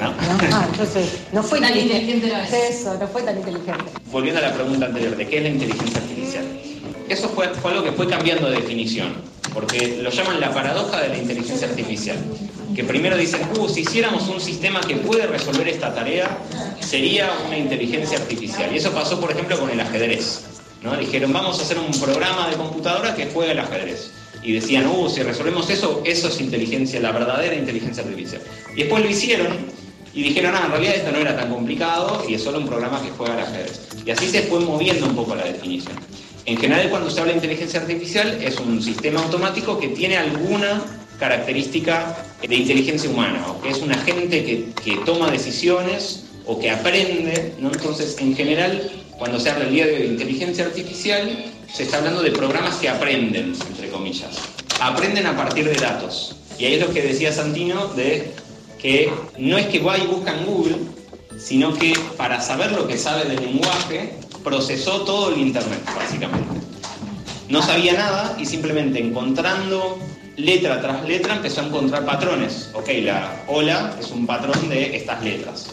Ah, 0.00 0.66
entonces, 0.70 1.18
no 1.32 1.42
fue 1.42 1.60
Tan 1.60 1.76
inteligente. 1.76 2.16
inteligente 2.16 2.52
no 2.52 2.58
es. 2.58 2.78
Eso, 2.80 2.94
no 2.98 3.06
fue 3.08 3.22
tan 3.22 3.36
inteligente. 3.38 3.84
Volviendo 4.10 4.40
a 4.40 4.48
la 4.48 4.54
pregunta 4.54 4.86
anterior, 4.86 5.16
¿de 5.16 5.26
qué 5.26 5.36
es 5.38 5.42
la 5.44 5.48
inteligencia 5.48 6.00
artificial? 6.00 6.44
Eso 7.08 7.28
fue, 7.30 7.48
fue 7.48 7.72
algo 7.72 7.84
que 7.84 7.92
fue 7.92 8.08
cambiando 8.08 8.48
de 8.50 8.56
definición, 8.56 9.14
porque 9.54 9.98
lo 10.02 10.10
llaman 10.10 10.40
la 10.40 10.52
paradoja 10.52 11.00
de 11.00 11.08
la 11.08 11.18
inteligencia 11.18 11.66
artificial. 11.68 12.16
Que 12.74 12.84
primero 12.84 13.16
dicen, 13.16 13.40
uh, 13.58 13.68
si 13.68 13.80
hiciéramos 13.80 14.28
un 14.28 14.40
sistema 14.40 14.80
que 14.80 14.96
puede 14.96 15.26
resolver 15.26 15.68
esta 15.68 15.94
tarea, 15.94 16.38
sería 16.80 17.30
una 17.46 17.56
inteligencia 17.58 18.18
artificial. 18.18 18.72
Y 18.72 18.78
eso 18.78 18.92
pasó, 18.92 19.20
por 19.20 19.30
ejemplo, 19.32 19.58
con 19.58 19.70
el 19.70 19.80
ajedrez. 19.80 20.44
¿No? 20.82 20.96
Dijeron, 20.96 21.32
vamos 21.32 21.58
a 21.58 21.62
hacer 21.62 21.78
un 21.78 21.92
programa 22.00 22.48
de 22.48 22.56
computadora 22.56 23.14
que 23.14 23.26
juegue 23.26 23.52
al 23.52 23.60
ajedrez. 23.60 24.10
Y 24.42 24.52
decían, 24.52 24.86
uh, 24.86 25.08
si 25.08 25.22
resolvemos 25.22 25.70
eso, 25.70 26.02
eso 26.04 26.28
es 26.28 26.40
inteligencia, 26.40 27.00
la 27.00 27.12
verdadera 27.12 27.54
inteligencia 27.54 28.02
artificial. 28.02 28.42
Y 28.74 28.80
después 28.80 29.04
lo 29.04 29.08
hicieron 29.08 29.46
y 30.14 30.22
dijeron, 30.24 30.54
ah, 30.54 30.62
en 30.66 30.72
realidad 30.72 30.94
esto 30.96 31.12
no 31.12 31.18
era 31.18 31.36
tan 31.36 31.50
complicado 31.50 32.24
y 32.28 32.34
es 32.34 32.42
solo 32.42 32.58
un 32.58 32.66
programa 32.66 33.00
que 33.02 33.10
juega 33.10 33.34
al 33.34 33.40
ajedrez. 33.40 33.80
Y 34.04 34.10
así 34.10 34.28
se 34.28 34.42
fue 34.42 34.60
moviendo 34.60 35.06
un 35.06 35.14
poco 35.14 35.34
la 35.34 35.44
definición. 35.44 35.94
En 36.44 36.56
general, 36.58 36.90
cuando 36.90 37.08
se 37.08 37.20
habla 37.20 37.32
de 37.32 37.38
inteligencia 37.38 37.80
artificial, 37.80 38.42
es 38.42 38.58
un 38.58 38.82
sistema 38.82 39.22
automático 39.22 39.78
que 39.78 39.88
tiene 39.88 40.16
alguna 40.16 40.82
característica 41.20 42.16
de 42.46 42.54
inteligencia 42.54 43.08
humana, 43.08 43.46
o 43.48 43.62
que 43.62 43.70
es 43.70 43.78
un 43.78 43.92
agente 43.92 44.44
que, 44.44 44.72
que 44.82 44.96
toma 45.04 45.30
decisiones 45.30 46.24
o 46.44 46.58
que 46.58 46.68
aprende, 46.68 47.54
¿no? 47.60 47.70
Entonces, 47.72 48.16
en 48.18 48.34
general, 48.34 48.90
cuando 49.22 49.38
se 49.38 49.50
habla 49.50 49.66
el 49.66 49.70
día 49.70 49.86
de 49.86 49.98
hoy 49.98 50.06
inteligencia 50.06 50.64
artificial, 50.64 51.44
se 51.72 51.84
está 51.84 51.98
hablando 51.98 52.22
de 52.22 52.32
programas 52.32 52.74
que 52.78 52.88
aprenden, 52.88 53.54
entre 53.68 53.88
comillas. 53.88 54.36
Aprenden 54.80 55.28
a 55.28 55.36
partir 55.36 55.64
de 55.64 55.76
datos. 55.76 56.34
Y 56.58 56.64
ahí 56.64 56.74
es 56.74 56.80
lo 56.80 56.92
que 56.92 57.02
decía 57.02 57.30
Santino 57.30 57.86
de 57.94 58.32
que 58.80 59.12
no 59.38 59.58
es 59.58 59.66
que 59.66 59.78
va 59.78 59.96
y 59.96 60.08
busca 60.08 60.36
en 60.36 60.44
Google, 60.44 60.74
sino 61.38 61.72
que 61.72 61.96
para 62.16 62.40
saber 62.40 62.72
lo 62.72 62.88
que 62.88 62.98
sabe 62.98 63.24
del 63.26 63.40
lenguaje, 63.40 64.12
procesó 64.42 65.02
todo 65.02 65.32
el 65.32 65.40
Internet, 65.40 65.82
básicamente. 65.94 66.58
No 67.48 67.62
sabía 67.62 67.92
nada 67.92 68.36
y 68.40 68.44
simplemente 68.44 68.98
encontrando 68.98 70.00
letra 70.34 70.80
tras 70.80 71.04
letra 71.06 71.36
empezó 71.36 71.60
a 71.60 71.66
encontrar 71.66 72.04
patrones. 72.04 72.70
Ok, 72.74 72.88
la 73.04 73.44
hola 73.46 73.94
es 74.00 74.10
un 74.10 74.26
patrón 74.26 74.68
de 74.68 74.96
estas 74.96 75.22
letras. 75.22 75.68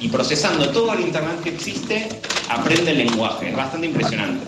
Y 0.00 0.08
procesando 0.08 0.68
todo 0.70 0.92
el 0.94 1.00
Internet 1.00 1.40
que 1.42 1.50
existe, 1.50 2.08
aprende 2.48 2.90
el 2.90 2.98
lenguaje. 2.98 3.50
Es 3.50 3.56
bastante 3.56 3.86
impresionante. 3.86 4.44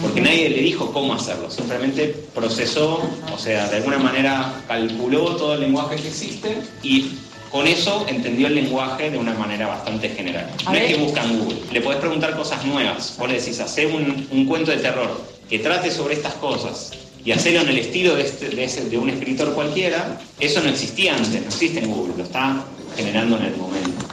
porque 0.00 0.20
nadie 0.20 0.48
le 0.48 0.62
dijo 0.62 0.92
cómo 0.92 1.12
hacerlo, 1.14 1.50
simplemente 1.50 2.14
procesó, 2.32 3.02
o 3.34 3.38
sea, 3.38 3.68
de 3.68 3.78
alguna 3.78 3.98
manera 3.98 4.54
calculó 4.68 5.34
todo 5.36 5.54
el 5.54 5.60
lenguaje 5.62 5.96
que 5.96 6.06
existe 6.08 6.56
y 6.84 7.10
con 7.50 7.66
eso 7.66 8.06
entendió 8.08 8.46
el 8.46 8.54
lenguaje 8.54 9.10
de 9.10 9.18
una 9.18 9.34
manera 9.34 9.66
bastante 9.66 10.08
general. 10.10 10.48
A 10.66 10.70
No 10.70 10.76
es 10.76 10.82
ver. 10.82 10.94
que 10.96 11.02
busca 11.02 11.24
en 11.24 11.38
Google, 11.40 11.58
le 11.72 11.80
podés 11.80 11.98
preguntar 11.98 12.36
cosas 12.36 12.64
nuevas, 12.64 13.16
vos 13.18 13.28
le 13.28 13.40
decís, 13.40 13.58
hacé 13.58 13.86
un, 13.86 14.28
un 14.30 14.46
cuento 14.46 14.70
de 14.70 14.76
terror 14.76 15.20
que 15.50 15.58
trate 15.58 15.90
sobre 15.90 16.14
estas 16.14 16.34
cosas 16.34 16.92
y 17.24 17.32
hacerlo 17.32 17.62
en 17.62 17.68
el 17.70 17.78
estilo 17.78 18.14
de, 18.14 18.22
este- 18.22 18.50
de 18.50 18.64
ese- 18.64 18.88
de 18.88 18.96
un 18.98 19.10
escritor 19.10 19.52
cualquiera, 19.54 20.20
eso 20.38 20.60
no 20.62 20.68
existía 20.70 21.16
antes, 21.16 21.40
no 21.42 21.48
existe 21.48 21.80
en 21.80 21.90
Google, 21.90 22.14
lo 22.18 22.22
está 22.22 22.64
generando 22.96 23.36
en 23.36 23.46
el 23.46 23.56
momento. 23.56 24.04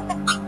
あ。 0.00 0.44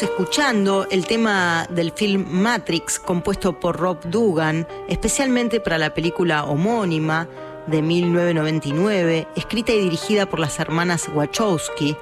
Escuchando 0.00 0.86
el 0.92 1.06
tema 1.06 1.66
del 1.70 1.90
film 1.90 2.24
Matrix, 2.30 3.00
compuesto 3.00 3.58
por 3.58 3.76
Rob 3.76 3.98
Dugan, 4.04 4.64
especialmente 4.88 5.58
para 5.58 5.76
la 5.76 5.92
película 5.92 6.44
homónima 6.44 7.26
de 7.66 7.82
1999, 7.82 9.26
escrita 9.34 9.72
y 9.72 9.80
dirigida 9.80 10.26
por 10.26 10.38
las 10.38 10.60
hermanas 10.60 11.08
Wachowski. 11.12 11.96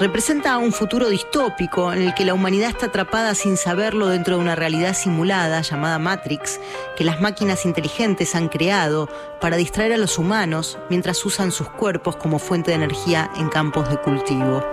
Representa 0.00 0.56
un 0.56 0.72
futuro 0.72 1.10
distópico 1.10 1.92
en 1.92 2.02
el 2.02 2.14
que 2.14 2.24
la 2.24 2.32
humanidad 2.32 2.70
está 2.70 2.86
atrapada 2.86 3.34
sin 3.34 3.58
saberlo 3.58 4.08
dentro 4.08 4.36
de 4.36 4.42
una 4.42 4.54
realidad 4.54 4.94
simulada 4.94 5.60
llamada 5.60 5.98
Matrix, 5.98 6.58
que 6.96 7.04
las 7.04 7.20
máquinas 7.20 7.66
inteligentes 7.66 8.34
han 8.34 8.48
creado 8.48 9.10
para 9.42 9.58
distraer 9.58 9.92
a 9.92 9.98
los 9.98 10.16
humanos 10.16 10.78
mientras 10.88 11.22
usan 11.26 11.52
sus 11.52 11.68
cuerpos 11.68 12.16
como 12.16 12.38
fuente 12.38 12.70
de 12.70 12.76
energía 12.76 13.30
en 13.36 13.50
campos 13.50 13.90
de 13.90 13.98
cultivo. 13.98 14.64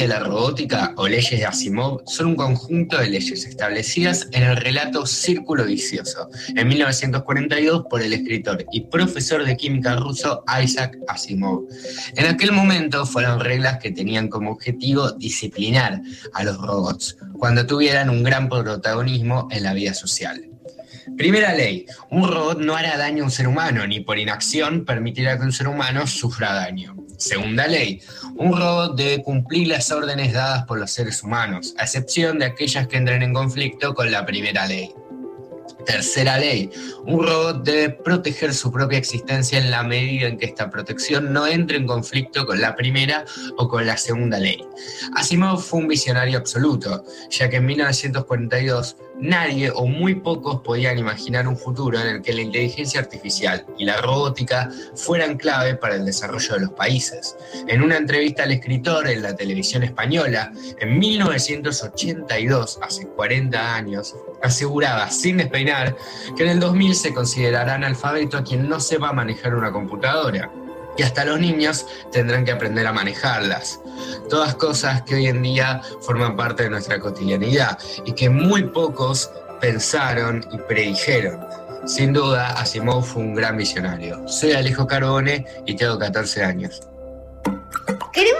De 0.00 0.08
la 0.08 0.20
robótica 0.20 0.94
o 0.96 1.06
leyes 1.06 1.38
de 1.38 1.44
Asimov 1.44 2.02
son 2.06 2.28
un 2.28 2.36
conjunto 2.36 2.96
de 2.96 3.10
leyes 3.10 3.44
establecidas 3.44 4.28
en 4.32 4.44
el 4.44 4.56
relato 4.56 5.04
Círculo 5.04 5.66
Vicioso, 5.66 6.30
en 6.56 6.66
1942 6.66 7.84
por 7.90 8.00
el 8.00 8.14
escritor 8.14 8.64
y 8.72 8.80
profesor 8.86 9.44
de 9.44 9.58
química 9.58 9.96
ruso 9.96 10.42
Isaac 10.62 10.96
Asimov. 11.06 11.66
En 12.16 12.26
aquel 12.26 12.52
momento 12.52 13.04
fueron 13.04 13.40
reglas 13.40 13.78
que 13.78 13.90
tenían 13.90 14.28
como 14.28 14.52
objetivo 14.52 15.12
disciplinar 15.12 16.00
a 16.32 16.44
los 16.44 16.56
robots 16.56 17.18
cuando 17.38 17.66
tuvieran 17.66 18.08
un 18.08 18.22
gran 18.22 18.48
protagonismo 18.48 19.48
en 19.50 19.64
la 19.64 19.74
vida 19.74 19.92
social. 19.92 20.46
Primera 21.18 21.52
ley, 21.52 21.84
un 22.10 22.26
robot 22.26 22.58
no 22.58 22.74
hará 22.74 22.96
daño 22.96 23.24
a 23.24 23.26
un 23.26 23.30
ser 23.30 23.48
humano, 23.48 23.86
ni 23.86 24.00
por 24.00 24.18
inacción 24.18 24.86
permitirá 24.86 25.36
que 25.36 25.44
un 25.44 25.52
ser 25.52 25.68
humano 25.68 26.06
sufra 26.06 26.54
daño. 26.54 26.99
Segunda 27.20 27.66
ley, 27.66 28.00
un 28.36 28.56
robot 28.56 28.96
debe 28.96 29.22
cumplir 29.22 29.68
las 29.68 29.90
órdenes 29.92 30.32
dadas 30.32 30.64
por 30.64 30.78
los 30.78 30.90
seres 30.90 31.22
humanos, 31.22 31.74
a 31.76 31.82
excepción 31.84 32.38
de 32.38 32.46
aquellas 32.46 32.88
que 32.88 32.96
entren 32.96 33.22
en 33.22 33.34
conflicto 33.34 33.92
con 33.92 34.10
la 34.10 34.24
primera 34.24 34.66
ley. 34.66 34.90
Tercera 35.84 36.38
ley, 36.38 36.70
un 37.04 37.26
robot 37.26 37.62
debe 37.62 37.90
proteger 37.90 38.54
su 38.54 38.72
propia 38.72 38.96
existencia 38.96 39.58
en 39.58 39.70
la 39.70 39.82
medida 39.82 40.28
en 40.28 40.38
que 40.38 40.46
esta 40.46 40.70
protección 40.70 41.30
no 41.30 41.46
entre 41.46 41.76
en 41.76 41.86
conflicto 41.86 42.46
con 42.46 42.58
la 42.58 42.74
primera 42.74 43.26
o 43.58 43.68
con 43.68 43.86
la 43.86 43.98
segunda 43.98 44.38
ley. 44.38 44.64
Asimov 45.14 45.60
fue 45.60 45.80
un 45.80 45.88
visionario 45.88 46.38
absoluto, 46.38 47.04
ya 47.30 47.50
que 47.50 47.56
en 47.56 47.66
1942 47.66 48.96
nadie 49.18 49.70
o 49.74 49.86
muy 49.86 50.14
pocos 50.16 50.60
podían 50.62 50.98
imaginar 50.98 51.46
un 51.46 51.56
futuro 51.56 52.00
en 52.00 52.06
el 52.06 52.22
que 52.22 52.32
la 52.32 52.42
inteligencia 52.42 53.00
artificial 53.00 53.64
y 53.78 53.84
la 53.84 53.98
robótica 53.98 54.70
fueran 54.94 55.36
clave 55.36 55.74
para 55.74 55.96
el 55.96 56.04
desarrollo 56.04 56.54
de 56.54 56.60
los 56.60 56.70
países. 56.70 57.36
En 57.68 57.82
una 57.82 57.96
entrevista 57.96 58.44
al 58.44 58.52
escritor 58.52 59.08
en 59.08 59.22
la 59.22 59.34
televisión 59.34 59.82
española, 59.82 60.52
en 60.78 60.98
1982, 60.98 62.78
hace 62.82 63.06
40 63.06 63.74
años, 63.74 64.14
aseguraba 64.42 65.10
sin 65.10 65.38
despeinar 65.38 65.96
que 66.36 66.44
en 66.44 66.50
el 66.50 66.60
2000 66.60 66.94
se 66.94 67.14
considerará 67.14 67.74
analfabeto 67.74 68.38
a 68.38 68.44
quien 68.44 68.68
no 68.68 68.80
sepa 68.80 69.12
manejar 69.12 69.54
una 69.54 69.72
computadora. 69.72 70.50
Y 71.00 71.02
hasta 71.02 71.24
los 71.24 71.40
niños 71.40 71.86
tendrán 72.12 72.44
que 72.44 72.52
aprender 72.52 72.86
a 72.86 72.92
manejarlas. 72.92 73.80
Todas 74.28 74.54
cosas 74.56 75.00
que 75.00 75.14
hoy 75.14 75.28
en 75.28 75.40
día 75.40 75.80
forman 76.02 76.36
parte 76.36 76.64
de 76.64 76.68
nuestra 76.68 77.00
cotidianidad 77.00 77.78
y 78.04 78.12
que 78.12 78.28
muy 78.28 78.64
pocos 78.64 79.30
pensaron 79.62 80.46
y 80.52 80.58
predijeron. 80.58 81.40
Sin 81.86 82.12
duda, 82.12 82.48
Asimov 82.48 83.02
fue 83.02 83.22
un 83.22 83.34
gran 83.34 83.56
visionario. 83.56 84.28
Soy 84.28 84.52
Alejo 84.52 84.86
Carbone 84.86 85.46
y 85.64 85.74
tengo 85.74 85.98
14 85.98 86.44
años. 86.44 86.82
Queremos 88.12 88.39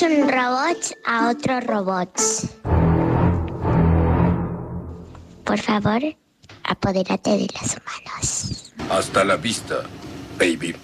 ¿Qué 0.00 0.08
le 0.08 0.14
dice 0.14 0.22
un 0.22 0.30
robot 0.30 0.98
a 1.04 1.28
otro 1.28 1.60
robot? 1.60 2.08
Por 5.44 5.58
favor, 5.58 6.00
apodérate 6.64 7.30
de 7.30 7.46
las 7.52 7.76
humanos. 7.76 8.72
Hasta 8.90 9.24
la 9.24 9.36
vista, 9.36 9.82
baby. 10.38 10.74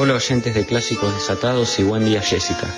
Hola 0.00 0.14
oyentes 0.14 0.54
de 0.54 0.64
Clásicos 0.64 1.12
Desatados 1.12 1.76
y 1.80 1.82
buen 1.82 2.04
día 2.04 2.22
Jessica. 2.22 2.68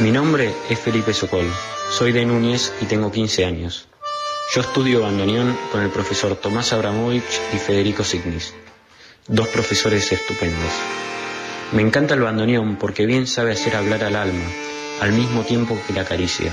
Mi 0.00 0.10
nombre 0.10 0.52
es 0.68 0.76
Felipe 0.76 1.14
Socol, 1.14 1.46
soy 1.88 2.10
de 2.10 2.26
Núñez 2.26 2.72
y 2.80 2.86
tengo 2.86 3.12
15 3.12 3.44
años. 3.44 3.86
Yo 4.52 4.62
estudio 4.62 5.02
bandoneón 5.02 5.56
con 5.70 5.82
el 5.82 5.90
profesor 5.90 6.34
Tomás 6.34 6.72
Abramovich 6.72 7.40
y 7.54 7.58
Federico 7.58 8.02
Signis, 8.02 8.54
dos 9.28 9.46
profesores 9.46 10.10
estupendos. 10.10 10.72
Me 11.70 11.82
encanta 11.82 12.14
el 12.14 12.22
bandoneón 12.22 12.74
porque 12.74 13.06
bien 13.06 13.28
sabe 13.28 13.52
hacer 13.52 13.76
hablar 13.76 14.02
al 14.02 14.16
alma, 14.16 14.50
al 15.00 15.12
mismo 15.12 15.44
tiempo 15.44 15.78
que 15.86 15.92
la 15.92 16.00
acaricia. 16.00 16.50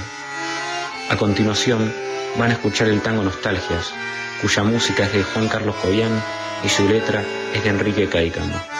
A 1.09 1.17
continuación 1.17 1.91
van 2.37 2.51
a 2.51 2.53
escuchar 2.53 2.89
el 2.89 3.01
tango 3.01 3.23
Nostalgias, 3.23 3.91
cuya 4.39 4.61
música 4.61 5.05
es 5.05 5.13
de 5.13 5.23
Juan 5.23 5.47
Carlos 5.47 5.77
Cobian 5.77 6.23
y 6.63 6.69
su 6.69 6.87
letra 6.87 7.23
es 7.55 7.63
de 7.63 7.71
Enrique 7.71 8.07
Caicamo. 8.07 8.78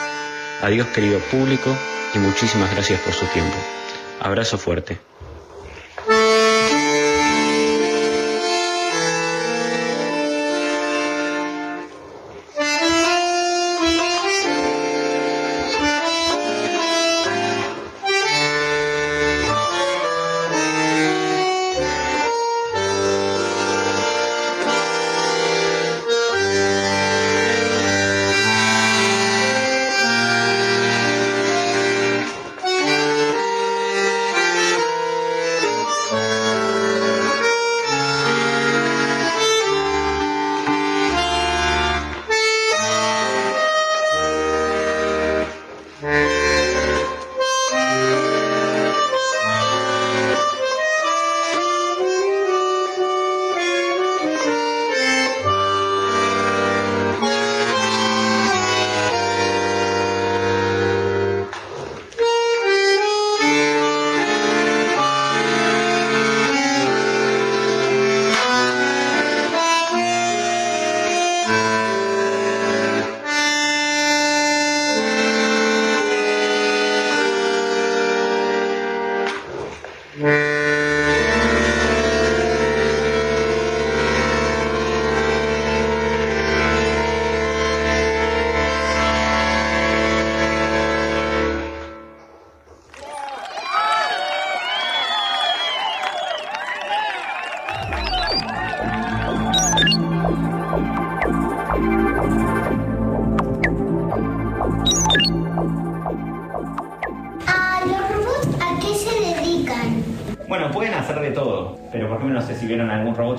Adiós 0.62 0.88
querido 0.88 1.20
público 1.20 1.76
y 2.14 2.18
muchísimas 2.18 2.70
gracias 2.70 3.00
por 3.00 3.14
su 3.14 3.26
tiempo. 3.26 3.56
Abrazo 4.20 4.58
fuerte. 4.58 5.09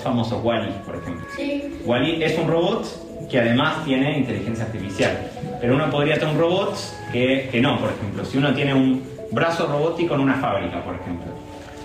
Vieron 0.02 0.18
algún 0.18 0.26
robot 0.26 0.30
famoso, 0.30 0.38
Wally, 0.40 0.72
por 0.86 0.96
ejemplo. 0.96 1.28
Sí. 1.36 1.80
Wally 1.86 2.24
es 2.24 2.38
un 2.38 2.48
robot 2.48 3.28
que 3.30 3.40
además 3.40 3.86
tiene 3.86 4.18
inteligencia 4.18 4.66
artificial, 4.66 5.18
pero 5.60 5.76
uno 5.76 5.90
podría 5.90 6.16
tener 6.20 6.34
un 6.36 6.40
robot 6.42 6.76
que, 7.12 7.50
que 7.52 7.62
no, 7.62 7.80
por 7.80 7.92
ejemplo, 7.92 8.26
si 8.26 8.38
uno 8.38 8.54
tiene 8.54 8.74
un 8.74 9.04
brazo 9.32 9.68
robótico 9.68 10.16
en 10.16 10.22
una 10.22 10.36
fábrica, 10.36 10.84
por 10.84 10.96
ejemplo, 10.96 11.32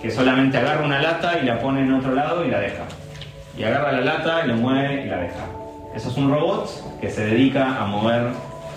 que 0.02 0.10
solamente 0.10 0.58
agarra 0.58 0.84
una 0.84 1.00
lata 1.00 1.38
y 1.42 1.46
la 1.46 1.58
pone 1.60 1.80
en 1.82 1.92
otro 1.92 2.14
lado 2.14 2.44
y 2.44 2.50
la 2.50 2.60
deja. 2.60 2.84
Y 3.56 3.64
agarra 3.64 3.92
la 3.92 4.00
lata 4.00 4.42
y 4.44 4.48
lo 4.48 4.56
mueve 4.56 5.04
y 5.04 5.08
la 5.08 5.18
deja. 5.18 5.46
Eso 5.94 6.10
es 6.10 6.16
un 6.16 6.30
robot 6.30 7.00
que 7.00 7.08
se 7.10 7.24
dedica 7.24 7.76
a 7.82 7.86
mover 7.86 8.28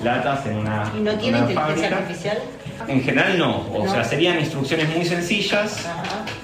latas 0.04 0.46
en 0.46 0.56
una, 0.58 0.90
¿Y 0.98 1.02
no 1.02 1.12
tiene 1.16 1.38
una 1.40 1.50
inteligencia 1.50 1.90
fábrica. 1.90 1.98
artificial? 1.98 2.38
En 2.88 3.02
general 3.04 3.38
no, 3.38 3.58
o 3.74 3.84
No. 3.86 3.92
sea, 3.92 4.04
serían 4.06 4.40
instrucciones 4.40 4.88
muy 4.96 5.04
sencillas 5.04 5.86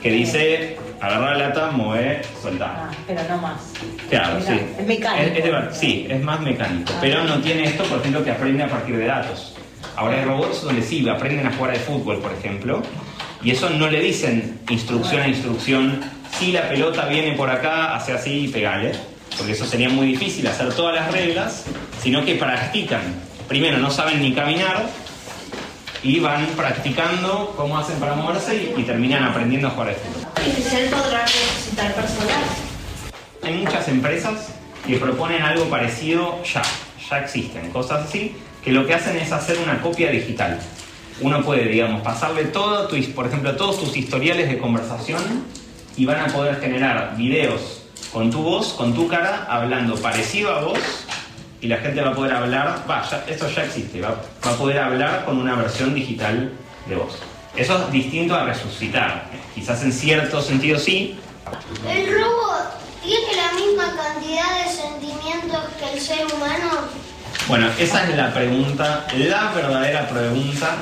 que 0.01 0.11
dice 0.11 0.77
agarrar 1.07 1.37
la 1.37 1.47
lata, 1.49 1.71
mover, 1.71 2.25
soltar. 2.41 2.75
Ah, 2.77 2.91
pero 3.07 3.21
no 3.29 3.37
más. 3.37 3.61
Claro, 4.09 4.39
sí. 4.45 4.59
es 4.79 4.85
mecánico. 4.87 5.23
Es- 5.31 5.37
es 5.37 5.43
de 5.43 5.51
ver- 5.51 5.69
sí, 5.73 6.07
es 6.09 6.23
más 6.23 6.39
mecánico. 6.41 6.91
Ah. 6.93 6.97
Pero 7.01 7.23
no 7.23 7.37
tiene 7.39 7.63
esto, 7.65 7.83
por 7.85 7.99
ejemplo, 7.99 8.23
que 8.23 8.31
aprende 8.31 8.63
a 8.63 8.67
partir 8.69 8.97
de 8.97 9.05
datos. 9.05 9.53
Ahora 9.95 10.17
hay 10.17 10.25
robots 10.25 10.63
donde 10.63 10.81
sí, 10.81 11.07
aprenden 11.07 11.47
a 11.47 11.51
jugar 11.53 11.71
al 11.71 11.77
fútbol, 11.77 12.19
por 12.19 12.33
ejemplo. 12.33 12.81
Y 13.43 13.51
eso 13.51 13.69
no 13.69 13.87
le 13.89 13.99
dicen 14.01 14.59
instrucción 14.69 15.21
a 15.21 15.27
instrucción. 15.27 16.01
Si 16.37 16.51
la 16.51 16.67
pelota 16.67 17.05
viene 17.05 17.33
por 17.33 17.49
acá, 17.49 17.95
hace 17.95 18.11
así 18.13 18.45
y 18.45 18.47
pegale. 18.49 18.91
Porque 19.37 19.51
eso 19.53 19.65
sería 19.65 19.89
muy 19.89 20.07
difícil 20.07 20.47
hacer 20.47 20.73
todas 20.73 20.95
las 20.95 21.11
reglas, 21.11 21.65
sino 22.01 22.23
que 22.25 22.35
practican. 22.35 23.01
Primero, 23.47 23.77
no 23.77 23.91
saben 23.91 24.21
ni 24.21 24.33
caminar 24.33 24.85
y 26.03 26.19
van 26.19 26.45
practicando 26.57 27.53
cómo 27.57 27.77
hacen 27.77 27.99
para 27.99 28.15
moverse 28.15 28.55
y, 28.77 28.81
y 28.81 28.83
terminan 28.83 29.23
aprendiendo 29.23 29.67
a 29.67 29.71
jugar 29.71 29.89
al 29.89 29.95
fútbol. 29.95 30.24
Artificial 30.45 30.85
podrá 30.89 31.21
necesitar 31.23 31.93
personal. 31.95 32.43
Hay 33.41 33.53
muchas 33.55 33.87
empresas 33.87 34.49
que 34.85 34.97
proponen 34.97 35.41
algo 35.41 35.65
parecido 35.65 36.41
ya, 36.43 36.61
ya 37.09 37.19
existen, 37.19 37.71
cosas 37.71 38.05
así, 38.05 38.35
que 38.63 38.71
lo 38.71 38.85
que 38.85 38.93
hacen 38.93 39.17
es 39.17 39.31
hacer 39.31 39.57
una 39.59 39.81
copia 39.81 40.11
digital. 40.11 40.59
Uno 41.21 41.43
puede, 41.43 41.67
digamos, 41.67 42.01
pasarle 42.01 42.45
todo, 42.45 42.87
tu, 42.87 43.01
por 43.13 43.27
ejemplo, 43.27 43.55
todos 43.55 43.79
tus 43.79 43.97
historiales 43.97 44.49
de 44.49 44.57
conversación 44.57 45.21
y 45.97 46.05
van 46.05 46.19
a 46.19 46.27
poder 46.27 46.59
generar 46.59 47.15
videos 47.17 47.83
con 48.11 48.29
tu 48.29 48.43
voz, 48.43 48.73
con 48.73 48.93
tu 48.93 49.07
cara, 49.07 49.47
hablando 49.49 49.95
parecido 49.95 50.53
a 50.53 50.61
vos 50.61 50.79
y 51.61 51.67
la 51.67 51.77
gente 51.77 52.01
va 52.01 52.11
a 52.11 52.15
poder 52.15 52.33
hablar, 52.33 52.85
va, 52.89 53.03
esto 53.27 53.49
ya 53.49 53.63
existe, 53.63 54.01
va, 54.01 54.21
va 54.45 54.51
a 54.51 54.55
poder 54.55 54.79
hablar 54.79 55.25
con 55.25 55.37
una 55.37 55.55
versión 55.55 55.95
digital 55.95 56.51
de 56.87 56.95
vos. 56.95 57.17
Eso 57.55 57.85
es 57.85 57.91
distinto 57.91 58.35
a 58.35 58.45
resucitar. 58.45 59.29
Quizás 59.53 59.83
en 59.83 59.93
cierto 59.93 60.41
sentido 60.41 60.77
sí, 60.77 61.17
¿El 61.87 62.07
robot 62.07 62.79
tiene 63.03 63.35
la 63.35 63.51
misma 63.53 63.95
cantidad 63.95 64.63
de 64.63 64.71
sentimientos 64.71 65.63
que 65.79 65.93
el 65.93 66.01
ser 66.01 66.25
humano? 66.33 66.87
Bueno, 67.47 67.69
esa 67.77 68.09
es 68.09 68.17
la 68.17 68.33
pregunta, 68.33 69.05
la 69.15 69.51
verdadera 69.51 70.09
pregunta. 70.09 70.77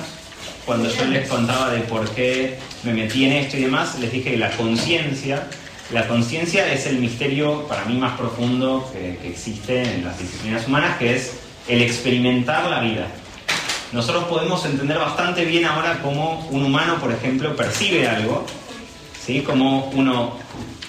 Cuando 0.65 0.89
yo 0.89 1.03
les 1.05 1.27
contaba 1.27 1.71
de 1.71 1.81
por 1.81 2.09
qué 2.12 2.57
me 2.83 2.93
metí 2.93 3.25
en 3.25 3.33
esto 3.33 3.57
y 3.57 3.63
demás, 3.63 3.99
les 3.99 4.13
dije 4.13 4.31
que 4.31 4.38
la 4.38 4.51
conciencia, 4.51 5.43
la 5.91 6.07
conciencia 6.07 6.71
es 6.71 6.86
el 6.86 6.99
misterio 6.99 7.67
para 7.67 7.83
mí 7.83 7.97
más 7.97 8.17
profundo 8.17 8.89
que, 8.93 9.17
que 9.17 9.29
existe 9.29 9.83
en 9.83 10.05
las 10.05 10.17
disciplinas 10.17 10.65
humanas, 10.65 10.97
que 10.97 11.15
es 11.15 11.33
el 11.67 11.81
experimentar 11.81 12.69
la 12.69 12.79
vida. 12.79 13.07
Nosotros 13.93 14.23
podemos 14.23 14.65
entender 14.65 14.97
bastante 14.97 15.45
bien 15.45 15.65
ahora 15.65 15.99
cómo 16.01 16.47
un 16.49 16.63
humano, 16.63 16.97
por 16.99 17.12
ejemplo, 17.12 17.56
percibe 17.56 18.08
algo, 18.08 18.43
¿sí? 19.23 19.41
Como 19.41 19.91
uno 19.91 20.36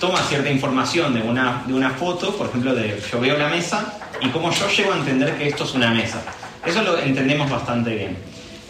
toma 0.00 0.20
cierta 0.22 0.50
información 0.50 1.12
de 1.12 1.20
una, 1.20 1.64
de 1.66 1.74
una 1.74 1.90
foto, 1.90 2.34
por 2.34 2.48
ejemplo, 2.48 2.74
de 2.74 2.98
yo 3.12 3.20
veo 3.20 3.36
la 3.36 3.48
mesa 3.48 3.98
y 4.22 4.28
cómo 4.28 4.50
yo 4.50 4.68
llego 4.70 4.94
a 4.94 4.96
entender 4.96 5.36
que 5.36 5.48
esto 5.48 5.64
es 5.64 5.74
una 5.74 5.90
mesa. 5.90 6.22
Eso 6.64 6.82
lo 6.82 6.98
entendemos 6.98 7.50
bastante 7.50 7.94
bien. 7.94 8.16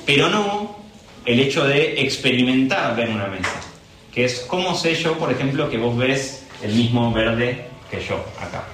Pero 0.05 0.29
no 0.29 0.79
el 1.25 1.39
hecho 1.39 1.65
de 1.65 2.01
experimentar 2.03 2.97
ver 2.97 3.11
una 3.11 3.29
mesa, 3.29 3.55
que 4.13 4.25
es 4.25 4.41
cómo 4.49 4.75
sé 4.75 4.97
yo, 4.97 5.17
por 5.17 5.31
ejemplo, 5.31 5.71
que 5.71 5.79
vos 5.79 5.97
ves 5.97 6.45
el 6.61 6.75
mismo 6.75 7.13
verde 7.13 7.69
que 7.89 8.05
yo 8.05 8.17
acá. 8.41 8.65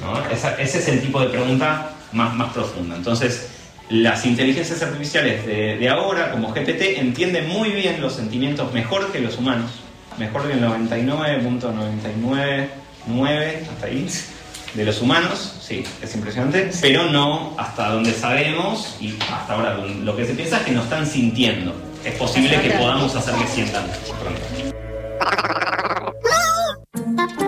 ¿no? 0.00 0.28
Ese 0.28 0.78
es 0.78 0.88
el 0.88 1.00
tipo 1.00 1.20
de 1.20 1.28
pregunta 1.28 1.92
más, 2.12 2.34
más 2.34 2.52
profunda. 2.52 2.96
Entonces, 2.96 3.57
las 3.90 4.24
inteligencias 4.26 4.82
artificiales 4.82 5.46
de, 5.46 5.78
de 5.78 5.88
ahora, 5.88 6.32
como 6.32 6.52
GPT, 6.52 6.98
entienden 6.98 7.48
muy 7.48 7.70
bien 7.70 8.00
los 8.00 8.14
sentimientos 8.14 8.72
mejor 8.72 9.12
que 9.12 9.20
los 9.20 9.38
humanos, 9.38 9.70
mejor 10.18 10.46
que 10.46 10.54
el 10.54 10.62
99.999, 10.62 12.68
hasta 13.70 13.86
ahí, 13.86 14.08
de 14.74 14.84
los 14.84 15.00
humanos, 15.00 15.54
sí, 15.60 15.84
es 16.02 16.14
impresionante, 16.14 16.70
pero 16.80 17.10
no 17.10 17.54
hasta 17.56 17.88
donde 17.90 18.12
sabemos 18.12 18.96
y 19.00 19.14
hasta 19.32 19.54
ahora 19.54 19.76
lo 19.76 20.14
que 20.14 20.26
se 20.26 20.34
piensa 20.34 20.58
es 20.58 20.64
que 20.64 20.72
no 20.72 20.82
están 20.82 21.06
sintiendo. 21.06 21.74
Es 22.04 22.12
posible 22.14 22.60
que 22.60 22.72
podamos 22.72 23.14
hacer 23.14 23.34
que 23.34 23.46
sientan. 23.46 23.84
pronto. 24.20 24.42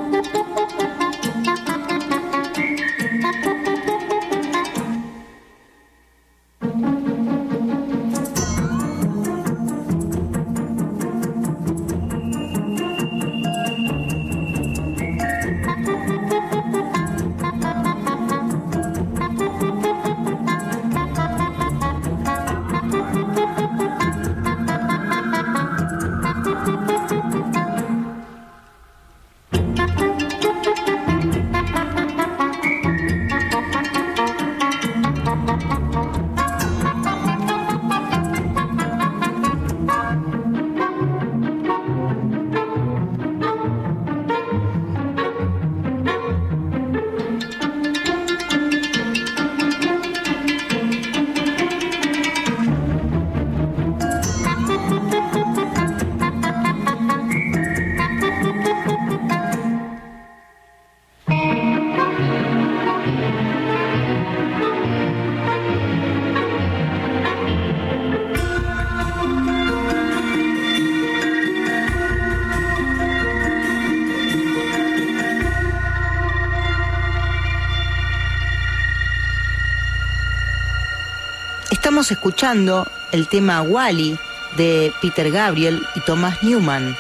Estamos 82.01 82.13
escuchando 82.13 82.87
el 83.13 83.29
tema 83.29 83.61
Wally 83.61 84.19
de 84.57 84.91
Peter 85.03 85.31
Gabriel 85.31 85.87
y 85.95 86.01
Thomas 86.01 86.43
Newman. 86.43 86.97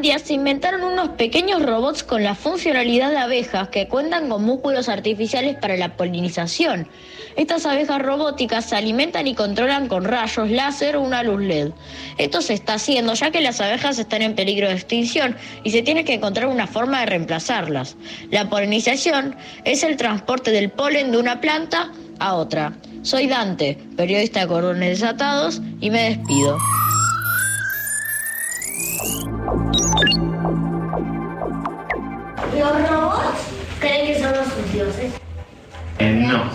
Finlandia 0.00 0.26
se 0.26 0.32
inventaron 0.32 0.82
unos 0.82 1.10
pequeños 1.10 1.62
robots 1.62 2.02
con 2.02 2.24
la 2.24 2.34
funcionalidad 2.34 3.10
de 3.10 3.18
abejas 3.18 3.68
que 3.68 3.86
cuentan 3.86 4.30
con 4.30 4.42
músculos 4.42 4.88
artificiales 4.88 5.56
para 5.56 5.76
la 5.76 5.94
polinización. 5.94 6.88
Estas 7.36 7.66
abejas 7.66 8.00
robóticas 8.00 8.64
se 8.64 8.76
alimentan 8.76 9.26
y 9.26 9.34
controlan 9.34 9.88
con 9.88 10.04
rayos 10.04 10.48
láser 10.48 10.96
o 10.96 11.02
una 11.02 11.22
luz 11.22 11.42
LED. 11.42 11.72
Esto 12.16 12.40
se 12.40 12.54
está 12.54 12.74
haciendo 12.74 13.12
ya 13.12 13.30
que 13.30 13.42
las 13.42 13.60
abejas 13.60 13.98
están 13.98 14.22
en 14.22 14.34
peligro 14.34 14.68
de 14.68 14.74
extinción 14.74 15.36
y 15.64 15.70
se 15.70 15.82
tiene 15.82 16.02
que 16.06 16.14
encontrar 16.14 16.46
una 16.46 16.66
forma 16.66 17.00
de 17.00 17.06
reemplazarlas. 17.06 17.98
La 18.30 18.48
polinización 18.48 19.36
es 19.66 19.82
el 19.82 19.98
transporte 19.98 20.50
del 20.50 20.70
polen 20.70 21.12
de 21.12 21.18
una 21.18 21.42
planta 21.42 21.92
a 22.20 22.36
otra. 22.36 22.72
Soy 23.02 23.26
Dante, 23.26 23.76
periodista 23.98 24.40
de 24.40 24.46
Cordones 24.46 25.00
Desatados, 25.00 25.60
y 25.82 25.90
me 25.90 26.04
despido. 26.04 26.56
¿Los 32.60 32.90
robots 32.90 33.38
creen 33.80 34.06
que 34.06 34.20
son 34.20 34.32
los 34.34 34.70
dioses? 34.70 35.12
Eh, 35.98 36.12
no, 36.12 36.50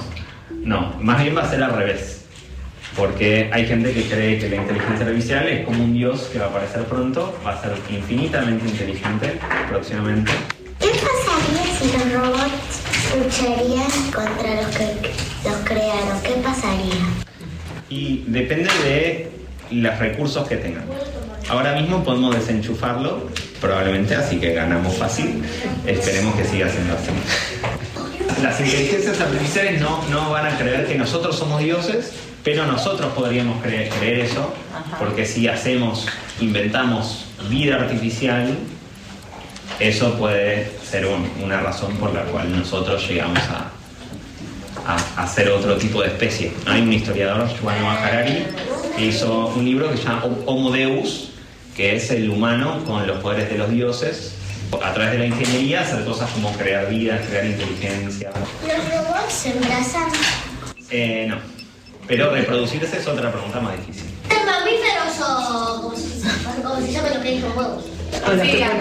no, 0.51 0.93
más 1.01 1.23
bien 1.23 1.35
va 1.35 1.41
a 1.41 1.49
ser 1.49 1.63
al 1.63 1.73
revés. 1.73 2.25
Porque 2.95 3.49
hay 3.51 3.65
gente 3.65 3.91
que 3.91 4.03
cree 4.03 4.37
que 4.37 4.47
la 4.47 4.57
inteligencia 4.57 5.03
artificial 5.03 5.47
es 5.47 5.65
como 5.65 5.83
un 5.83 5.95
dios 5.95 6.29
que 6.31 6.37
va 6.37 6.45
a 6.45 6.49
aparecer 6.49 6.83
pronto, 6.83 7.35
va 7.43 7.53
a 7.53 7.61
ser 7.61 7.71
infinitamente 7.89 8.69
inteligente 8.69 9.39
próximamente. 9.67 10.31
¿Qué 10.79 10.89
pasaría 10.89 11.73
si 11.79 11.97
los 11.97 12.21
robots 12.21 12.83
lucharían 13.17 13.91
contra 14.13 14.61
los 14.61 14.77
que 14.77 15.11
los 15.43 15.57
crearon? 15.63 16.21
¿Qué 16.21 16.33
pasaría? 16.43 17.01
Y 17.89 18.25
depende 18.27 18.69
de 18.83 19.31
los 19.71 19.97
recursos 19.97 20.47
que 20.47 20.57
tengan. 20.57 20.85
Ahora 21.49 21.73
mismo 21.73 22.03
podemos 22.03 22.35
desenchufarlo, 22.35 23.27
probablemente, 23.69 24.15
así 24.15 24.37
que 24.39 24.53
ganamos 24.53 24.95
fácil. 24.95 25.41
Esperemos 25.85 26.35
que 26.35 26.45
siga 26.45 26.69
siendo 26.69 26.93
así. 26.93 27.09
Las 28.43 28.59
inteligencias 28.59 29.19
artificiales 29.19 29.81
no, 29.81 30.03
no 30.09 30.29
van 30.29 30.45
a 30.47 30.57
creer 30.57 30.85
que 30.85 30.95
nosotros 30.95 31.35
somos 31.37 31.61
dioses, 31.61 32.11
pero 32.43 32.65
nosotros 32.67 33.11
podríamos 33.13 33.61
creer, 33.63 33.89
creer 33.89 34.19
eso, 34.19 34.53
porque 34.99 35.25
si 35.25 35.47
hacemos, 35.47 36.05
inventamos 36.39 37.25
vida 37.49 37.77
artificial, 37.77 38.55
eso 39.79 40.13
puede 40.17 40.69
ser 40.89 41.07
un- 41.07 41.27
una 41.43 41.59
razón 41.61 41.95
por 41.97 42.13
la 42.13 42.21
cual 42.23 42.55
nosotros 42.57 43.07
llegamos 43.09 43.39
a, 43.39 43.71
a, 44.85 45.23
a 45.23 45.27
ser 45.27 45.49
otro 45.49 45.75
tipo 45.77 46.01
de 46.01 46.07
especie. 46.09 46.51
Hay 46.67 46.81
un 46.81 46.93
historiador, 46.93 47.49
Yuval 47.59 47.81
Noah 47.81 48.05
Harari, 48.05 48.45
que 48.95 49.05
hizo 49.07 49.47
un 49.47 49.65
libro 49.65 49.89
que 49.89 49.97
se 49.97 50.03
llama 50.03 50.23
Homo 50.45 50.71
Deus, 50.71 51.31
que 51.75 51.95
es 51.95 52.09
el 52.11 52.29
humano 52.29 52.83
con 52.85 53.05
los 53.05 53.17
poderes 53.19 53.49
de 53.49 53.57
los 53.57 53.69
dioses, 53.69 54.33
a 54.81 54.93
través 54.93 55.13
de 55.13 55.19
la 55.19 55.25
ingeniería 55.25 55.81
hacer 55.81 56.03
cosas 56.05 56.29
como 56.31 56.51
crear 56.53 56.89
vida, 56.89 57.21
crear 57.29 57.45
inteligencia. 57.45 58.31
¿Los 58.65 58.77
robots 58.89 59.33
se 59.33 59.51
embarazan? 59.51 60.09
Eh, 60.89 61.27
no. 61.29 61.37
Pero 62.07 62.31
reproducirse 62.31 62.97
es 62.97 63.07
otra 63.07 63.31
pregunta 63.31 63.59
más 63.59 63.77
difícil. 63.77 64.09
¿Mamíferos 64.29 65.19
o 65.27 65.81
como 65.81 65.95
se, 66.81 66.91
llama 66.91 67.09
lo 67.09 67.21
que 67.21 67.31
dijo 67.31 67.47
huevos? 67.55 67.83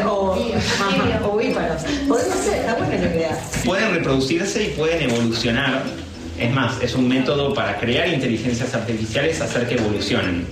O, 0.07 0.37
ajá, 0.57 1.27
ovíparos. 1.27 1.83
Podemos 2.07 2.39
ser, 2.39 2.59
está 2.59 2.75
bueno 2.75 2.93
lo 2.93 3.13
que 3.13 3.21
da. 3.21 3.39
Pueden 3.65 3.95
reproducirse 3.95 4.65
y 4.65 4.69
pueden 4.69 5.11
evolucionar. 5.11 5.83
Es 6.39 6.53
más, 6.53 6.81
es 6.83 6.95
un 6.95 7.09
método 7.09 7.55
para 7.55 7.79
crear 7.79 8.09
inteligencias 8.09 8.75
artificiales, 8.75 9.41
hacer 9.41 9.69
que 9.69 9.75
evolucionen, 9.75 10.47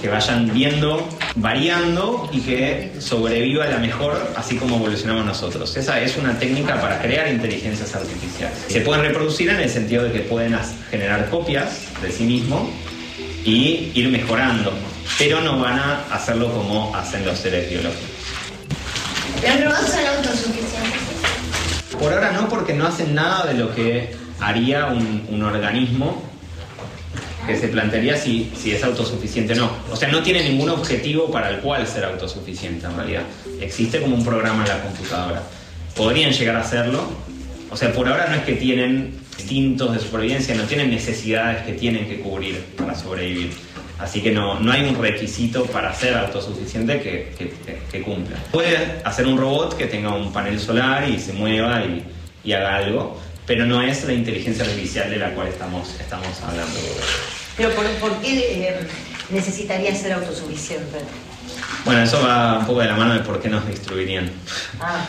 que 0.00 0.08
vayan 0.08 0.52
viendo, 0.52 1.08
variando 1.34 2.28
y 2.32 2.40
que 2.40 2.92
sobreviva 2.98 3.66
la 3.66 3.78
mejor, 3.78 4.32
así 4.36 4.56
como 4.56 4.76
evolucionamos 4.76 5.24
nosotros. 5.24 5.76
Esa 5.76 6.00
es 6.00 6.16
una 6.16 6.38
técnica 6.38 6.80
para 6.80 7.00
crear 7.00 7.28
inteligencias 7.28 7.94
artificiales. 7.94 8.58
Se 8.68 8.80
pueden 8.80 9.04
reproducir 9.04 9.50
en 9.50 9.60
el 9.60 9.70
sentido 9.70 10.04
de 10.04 10.12
que 10.12 10.20
pueden 10.20 10.56
generar 10.90 11.28
copias 11.30 11.82
de 12.02 12.12
sí 12.12 12.24
mismo 12.24 12.70
y 13.44 13.92
ir 13.94 14.08
mejorando, 14.08 14.72
pero 15.18 15.40
no 15.40 15.58
van 15.58 15.78
a 15.78 16.04
hacerlo 16.12 16.52
como 16.52 16.94
hacen 16.94 17.24
los 17.24 17.38
seres 17.38 17.70
biológicos. 17.70 18.08
¿Los 19.42 19.64
robots 19.64 19.92
son 19.92 20.06
autosuficientes? 20.06 21.00
Por 21.98 22.12
ahora 22.12 22.32
no, 22.32 22.48
porque 22.48 22.74
no 22.74 22.86
hacen 22.86 23.14
nada 23.14 23.46
de 23.46 23.54
lo 23.54 23.74
que 23.74 24.14
haría 24.40 24.86
un, 24.86 25.26
un 25.30 25.42
organismo 25.42 26.22
que 27.48 27.56
se 27.56 27.66
plantearía 27.68 28.16
si, 28.16 28.52
si 28.56 28.70
es 28.72 28.84
autosuficiente 28.84 29.54
o 29.54 29.56
no. 29.56 29.70
O 29.90 29.96
sea, 29.96 30.08
no 30.08 30.22
tiene 30.22 30.48
ningún 30.48 30.68
objetivo 30.70 31.30
para 31.30 31.50
el 31.50 31.56
cual 31.58 31.84
ser 31.86 32.04
autosuficiente 32.04 32.86
en 32.86 32.94
realidad. 32.94 33.22
Existe 33.60 34.00
como 34.00 34.14
un 34.14 34.24
programa 34.24 34.62
en 34.62 34.68
la 34.68 34.82
computadora. 34.82 35.42
Podrían 35.96 36.30
llegar 36.32 36.56
a 36.56 36.62
serlo. 36.64 37.08
O 37.70 37.76
sea, 37.76 37.92
por 37.92 38.06
ahora 38.08 38.26
no 38.28 38.36
es 38.36 38.42
que 38.42 38.52
tienen 38.52 39.14
instintos 39.38 39.92
de 39.94 39.98
supervivencia, 40.00 40.54
no 40.54 40.64
tienen 40.64 40.90
necesidades 40.90 41.64
que 41.66 41.72
tienen 41.72 42.06
que 42.08 42.20
cubrir 42.20 42.62
para 42.76 42.94
sobrevivir. 42.94 43.50
Así 43.98 44.20
que 44.20 44.30
no, 44.30 44.60
no 44.60 44.70
hay 44.70 44.84
un 44.88 44.94
requisito 45.00 45.64
para 45.66 45.92
ser 45.92 46.14
autosuficiente 46.16 47.00
que, 47.00 47.32
que- 47.36 47.52
que 47.90 48.02
cumpla. 48.02 48.36
Puede 48.52 48.76
hacer 49.04 49.26
un 49.26 49.36
robot 49.38 49.76
que 49.76 49.86
tenga 49.86 50.14
un 50.14 50.32
panel 50.32 50.60
solar 50.60 51.08
y 51.08 51.18
se 51.18 51.32
mueva 51.32 51.82
y, 51.84 52.04
y 52.44 52.52
haga 52.52 52.76
algo, 52.76 53.18
pero 53.48 53.64
no 53.64 53.80
es 53.80 54.04
la 54.04 54.12
inteligencia 54.12 54.62
artificial 54.62 55.08
de 55.10 55.16
la 55.16 55.30
cual 55.30 55.48
estamos, 55.48 55.88
estamos 55.98 56.28
hablando. 56.42 56.78
Pero 57.56 57.70
¿por, 57.70 57.86
por 57.94 58.20
qué 58.20 58.68
eh, 58.68 58.76
necesitaría 59.30 59.92
ser 59.94 60.12
autosuficiente? 60.12 60.98
Bueno, 61.86 62.02
eso 62.02 62.20
va 62.22 62.58
un 62.58 62.66
poco 62.66 62.80
de 62.80 62.88
la 62.88 62.94
mano 62.94 63.14
de 63.14 63.20
por 63.20 63.40
qué 63.40 63.48
nos 63.48 63.66
destruirían. 63.66 64.30
Ah, 64.78 65.02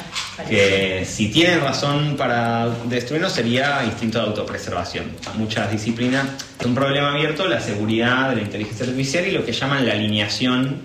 Que 0.48 1.06
si 1.06 1.28
tienen 1.28 1.60
razón 1.60 2.16
para 2.16 2.70
destruirnos 2.86 3.34
sería 3.34 3.84
instinto 3.84 4.20
de 4.20 4.28
autopreservación. 4.28 5.12
Muchas 5.36 5.70
disciplinas 5.70 6.26
es 6.58 6.66
un 6.66 6.74
problema 6.74 7.12
abierto 7.12 7.46
la 7.46 7.60
seguridad 7.60 8.30
de 8.30 8.38
la 8.38 8.42
inteligencia 8.44 8.86
artificial 8.86 9.28
y 9.28 9.32
lo 9.32 9.46
que 9.46 9.52
llaman 9.52 9.86
la 9.86 9.92
alineación 9.92 10.82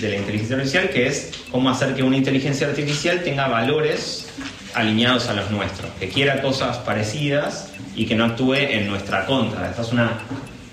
de 0.00 0.08
la 0.08 0.16
inteligencia 0.16 0.56
artificial, 0.56 0.88
que 0.88 1.06
es 1.06 1.32
cómo 1.50 1.68
hacer 1.68 1.94
que 1.94 2.02
una 2.02 2.16
inteligencia 2.16 2.66
artificial 2.66 3.22
tenga 3.22 3.46
valores 3.46 4.26
alineados 4.74 5.28
a 5.28 5.34
los 5.34 5.50
nuestros, 5.50 5.90
que 5.98 6.08
quiera 6.08 6.40
cosas 6.42 6.78
parecidas 6.78 7.68
y 7.94 8.06
que 8.06 8.14
no 8.14 8.24
actúe 8.24 8.54
en 8.54 8.86
nuestra 8.88 9.24
contra. 9.26 9.70
Esta 9.70 9.82
es 9.82 9.92
una, 9.92 10.18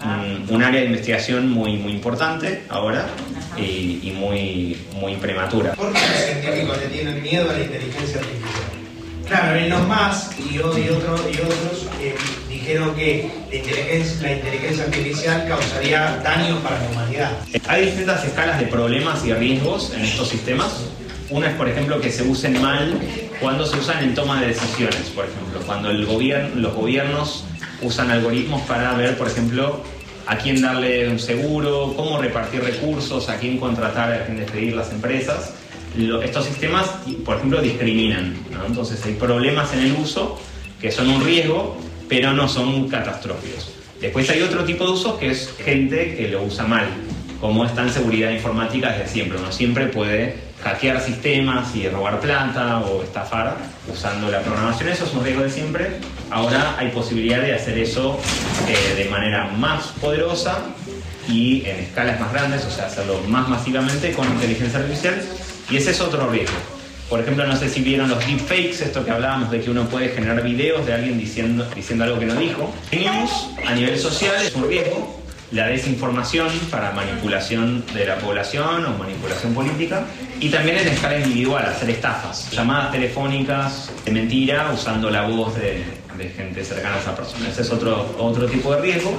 un, 0.03 0.45
un 0.55 0.63
área 0.63 0.81
de 0.81 0.87
investigación 0.87 1.49
muy, 1.49 1.73
muy 1.77 1.91
importante 1.93 2.63
ahora 2.69 3.05
y, 3.57 3.99
y 4.03 4.13
muy, 4.17 4.77
muy 4.99 5.15
prematura. 5.15 5.73
¿Por 5.73 5.93
qué 5.93 5.99
los 5.99 6.19
científicos 6.41 6.77
le 6.79 6.87
tienen 6.87 7.21
miedo 7.21 7.49
a 7.49 7.53
la 7.53 7.59
inteligencia 7.61 8.19
artificial? 8.19 8.61
Claro, 9.27 9.55
Elon 9.57 9.87
Musk 9.87 10.33
y, 10.51 10.57
o- 10.59 10.77
y 10.77 10.89
otro- 10.89 11.29
y 11.31 11.35
otros 11.35 11.87
eh, 12.01 12.15
dijeron 12.49 12.93
que 12.95 13.31
la 13.49 13.55
inteligencia, 13.57 14.21
la 14.27 14.31
inteligencia 14.33 14.83
artificial 14.83 15.47
causaría 15.47 16.19
daños 16.23 16.59
para 16.61 16.79
la 16.81 16.89
humanidad. 16.89 17.31
Hay 17.67 17.85
distintas 17.85 18.25
escalas 18.25 18.59
de 18.59 18.65
problemas 18.67 19.23
y 19.25 19.33
riesgos 19.33 19.93
en 19.95 20.01
estos 20.01 20.27
sistemas. 20.27 20.73
Una 21.29 21.47
es, 21.49 21.55
por 21.55 21.69
ejemplo, 21.69 22.01
que 22.01 22.11
se 22.11 22.23
usen 22.23 22.61
mal 22.61 22.99
cuando 23.41 23.65
se 23.65 23.77
usan 23.77 24.03
en 24.03 24.13
toma 24.13 24.39
de 24.41 24.47
decisiones, 24.47 25.11
por 25.15 25.25
ejemplo, 25.25 25.59
cuando 25.65 25.89
el 25.89 26.05
gobierno, 26.05 26.49
los 26.55 26.73
gobiernos 26.75 27.43
usan 27.81 28.11
algoritmos 28.11 28.61
para 28.63 28.93
ver, 28.93 29.17
por 29.17 29.27
ejemplo, 29.27 29.81
a 30.27 30.37
quién 30.37 30.61
darle 30.61 31.09
un 31.09 31.17
seguro, 31.19 31.93
cómo 31.97 32.19
repartir 32.21 32.61
recursos, 32.63 33.27
a 33.29 33.37
quién 33.37 33.57
contratar, 33.57 34.13
a 34.13 34.25
quién 34.25 34.37
despedir 34.37 34.75
las 34.75 34.91
empresas. 34.91 35.53
Lo- 35.97 36.21
estos 36.21 36.45
sistemas, 36.45 36.87
por 37.25 37.37
ejemplo, 37.37 37.61
discriminan. 37.61 38.35
¿no? 38.51 38.65
Entonces 38.65 39.03
hay 39.05 39.13
problemas 39.13 39.73
en 39.73 39.79
el 39.79 39.93
uso 39.93 40.39
que 40.79 40.91
son 40.91 41.09
un 41.09 41.25
riesgo, 41.25 41.77
pero 42.07 42.33
no 42.33 42.47
son 42.47 42.87
catastróficos. 42.87 43.71
Después 43.99 44.29
hay 44.29 44.41
otro 44.41 44.63
tipo 44.63 44.85
de 44.85 44.91
usos 44.91 45.15
que 45.15 45.31
es 45.31 45.49
gente 45.63 46.15
que 46.15 46.27
lo 46.27 46.43
usa 46.43 46.65
mal, 46.65 46.85
como 47.39 47.65
está 47.65 47.81
en 47.81 47.89
seguridad 47.91 48.29
informática 48.31 48.91
desde 48.91 49.07
siempre. 49.11 49.39
Uno 49.39 49.51
siempre 49.51 49.87
puede 49.87 50.50
hackear 50.63 51.01
sistemas 51.01 51.75
y 51.75 51.87
robar 51.89 52.19
plata 52.19 52.79
o 52.79 53.03
estafar 53.03 53.57
usando 53.91 54.29
la 54.29 54.41
programación. 54.41 54.89
Eso 54.89 55.05
es 55.05 55.13
un 55.13 55.23
riesgo 55.23 55.43
de 55.43 55.49
siempre. 55.49 55.97
Ahora 56.29 56.75
hay 56.77 56.89
posibilidad 56.89 57.41
de 57.41 57.53
hacer 57.53 57.77
eso 57.77 58.19
eh, 58.67 58.95
de 58.95 59.09
manera 59.09 59.45
más 59.57 59.87
poderosa 59.99 60.59
y 61.27 61.65
en 61.65 61.79
escalas 61.79 62.19
más 62.19 62.31
grandes, 62.33 62.65
o 62.65 62.71
sea, 62.71 62.85
hacerlo 62.85 63.19
más 63.27 63.47
masivamente 63.47 64.11
con 64.13 64.27
inteligencia 64.27 64.79
artificial. 64.79 65.21
Y 65.69 65.77
ese 65.77 65.91
es 65.91 66.01
otro 66.01 66.29
riesgo. 66.29 66.57
Por 67.09 67.19
ejemplo, 67.19 67.45
no 67.45 67.57
sé 67.57 67.67
si 67.67 67.81
vieron 67.81 68.09
los 68.09 68.25
deepfakes, 68.25 68.81
esto 68.81 69.03
que 69.03 69.11
hablábamos 69.11 69.51
de 69.51 69.59
que 69.59 69.69
uno 69.69 69.83
puede 69.89 70.09
generar 70.09 70.41
videos 70.43 70.85
de 70.85 70.93
alguien 70.93 71.17
diciendo, 71.19 71.67
diciendo 71.75 72.05
algo 72.05 72.19
que 72.19 72.25
no 72.25 72.35
dijo. 72.35 72.73
News 72.93 73.49
a 73.67 73.73
nivel 73.73 73.99
social 73.99 74.33
es 74.41 74.55
un 74.55 74.69
riesgo. 74.69 75.20
La 75.51 75.67
desinformación 75.67 76.47
para 76.69 76.91
manipulación 76.91 77.83
de 77.93 78.05
la 78.05 78.17
población 78.19 78.85
o 78.85 78.97
manipulación 78.97 79.53
política. 79.53 80.05
Y 80.39 80.49
también 80.49 80.77
en 80.77 80.87
escala 80.87 81.19
individual, 81.19 81.65
hacer 81.65 81.89
estafas. 81.89 82.49
Llamadas 82.51 82.93
telefónicas 82.93 83.91
de 84.05 84.11
mentira 84.11 84.71
usando 84.73 85.09
la 85.09 85.23
voz 85.23 85.55
de, 85.55 85.83
gente 86.37 86.63
cercana 86.63 86.95
a 86.95 86.99
esa 86.99 87.15
persona. 87.15 87.49
Ese 87.49 87.63
es 87.63 87.71
otro, 87.71 88.15
otro 88.17 88.45
tipo 88.45 88.73
de 88.75 88.81
riesgo. 88.81 89.11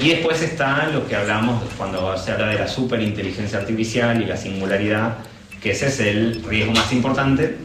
Y 0.00 0.08
después 0.08 0.40
está 0.40 0.86
lo 0.86 1.06
que 1.06 1.16
hablamos 1.16 1.62
cuando 1.76 2.16
se 2.16 2.32
habla 2.32 2.46
de 2.46 2.60
la 2.60 2.68
superinteligencia 2.68 3.58
artificial 3.58 4.22
y 4.22 4.24
la 4.24 4.36
singularidad, 4.36 5.18
que 5.60 5.72
ese 5.72 5.88
es 5.88 6.00
el 6.00 6.44
riesgo 6.44 6.72
más 6.72 6.92
importante, 6.92 7.56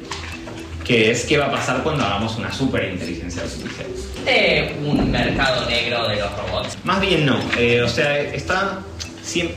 que 0.84 1.12
es 1.12 1.24
qué 1.26 1.38
va 1.38 1.46
a 1.46 1.52
pasar 1.52 1.84
cuando 1.84 2.04
hagamos 2.04 2.36
una 2.38 2.52
superinteligencia 2.52 3.44
artificial. 3.44 3.88
¿Existe 4.30 4.76
un 4.86 5.12
mercado 5.12 5.68
negro 5.68 6.08
de 6.08 6.18
los 6.18 6.32
robots? 6.38 6.78
Más 6.84 7.02
bien 7.02 7.26
no, 7.26 7.40
eh, 7.58 7.82
o 7.82 7.88
sea, 7.88 8.20
está, 8.20 8.80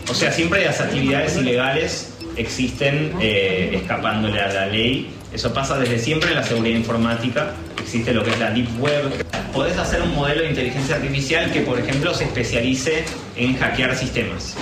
o 0.08 0.14
sea, 0.14 0.32
siempre 0.32 0.64
las 0.64 0.80
actividades 0.80 1.36
ilegales 1.36 2.14
existen 2.36 3.12
eh, 3.20 3.70
escapándole 3.74 4.40
a 4.40 4.50
la 4.50 4.66
ley. 4.66 5.10
Eso 5.32 5.52
pasa 5.52 5.78
desde 5.78 5.98
siempre 5.98 6.30
en 6.30 6.36
la 6.36 6.42
seguridad 6.42 6.76
informática. 6.76 7.52
Existe 7.80 8.14
lo 8.14 8.24
que 8.24 8.30
es 8.30 8.38
la 8.38 8.50
Deep 8.50 8.80
Web. 8.80 9.26
Podés 9.52 9.76
hacer 9.76 10.00
un 10.00 10.14
modelo 10.14 10.42
de 10.42 10.50
inteligencia 10.50 10.96
artificial 10.96 11.52
que, 11.52 11.60
por 11.60 11.78
ejemplo, 11.78 12.14
se 12.14 12.24
especialice 12.24 13.04
en 13.36 13.58
hackear 13.58 13.94
sistemas. 13.96 14.56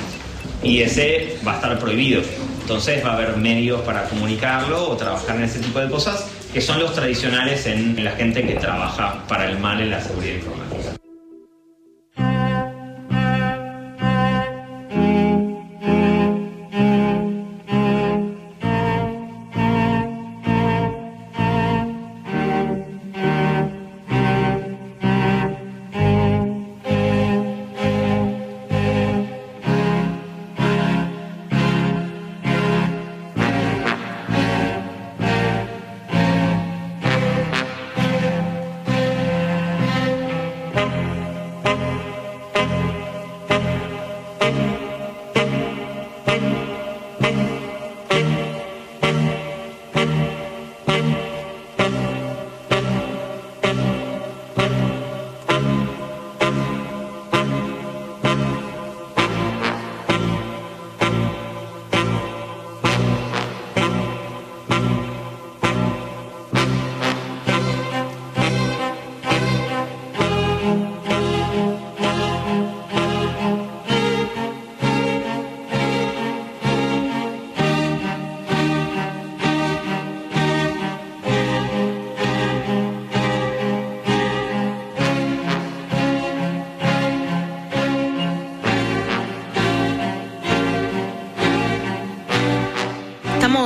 Y 0.62 0.82
ese 0.82 1.38
va 1.46 1.52
a 1.52 1.54
estar 1.56 1.78
prohibido. 1.78 2.22
Entonces 2.62 3.04
va 3.04 3.12
a 3.12 3.14
haber 3.14 3.36
medios 3.36 3.80
para 3.82 4.04
comunicarlo 4.04 4.90
o 4.90 4.96
trabajar 4.96 5.36
en 5.36 5.44
ese 5.44 5.60
tipo 5.60 5.78
de 5.78 5.88
cosas 5.88 6.26
que 6.52 6.60
son 6.60 6.80
los 6.80 6.94
tradicionales 6.94 7.66
en 7.66 8.02
la 8.02 8.12
gente 8.12 8.46
que 8.46 8.54
trabaja 8.54 9.24
para 9.28 9.48
el 9.48 9.58
mal 9.58 9.80
en 9.80 9.90
la 9.90 10.00
seguridad 10.00 10.34
informática. 10.34 10.69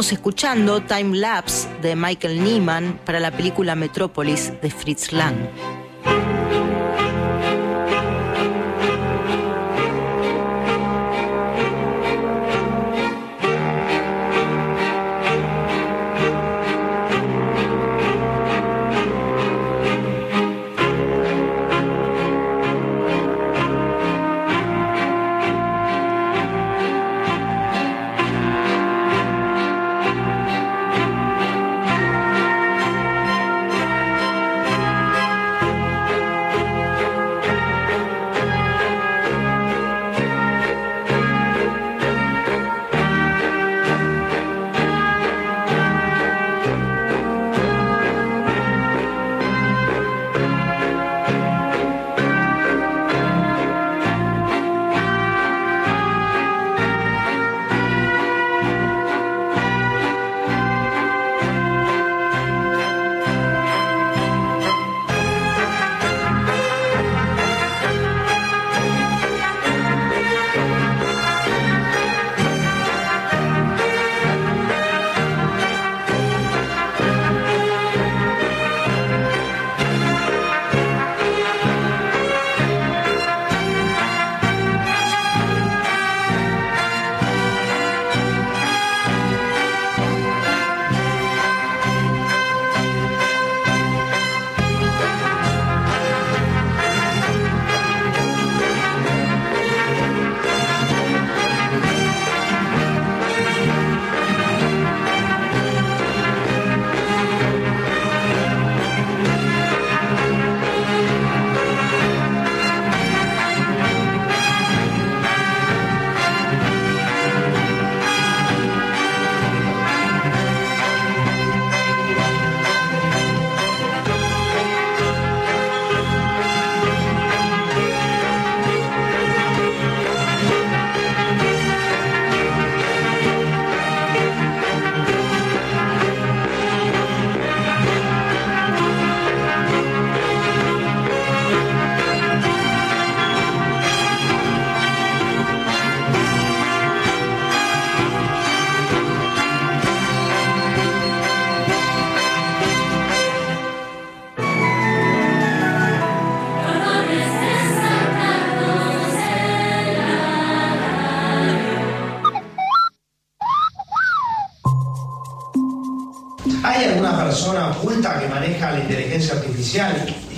Estamos 0.04 0.20
escuchando 0.20 0.82
Time 0.82 1.16
Lapse 1.16 1.66
de 1.80 1.96
Michael 1.96 2.44
Nyman 2.44 3.00
para 3.06 3.20
la 3.20 3.30
película 3.30 3.74
Metrópolis 3.74 4.52
de 4.60 4.70
Fritz 4.70 5.12
Lang. 5.12 5.34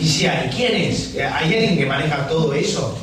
Si 0.01 0.26
hay, 0.26 0.51
¿quién 0.55 0.74
es? 0.76 1.14
¿Hay 1.16 1.53
alguien 1.55 1.76
que 1.78 1.87
maneja 1.87 2.26
todo 2.28 2.53
eso? 2.55 2.99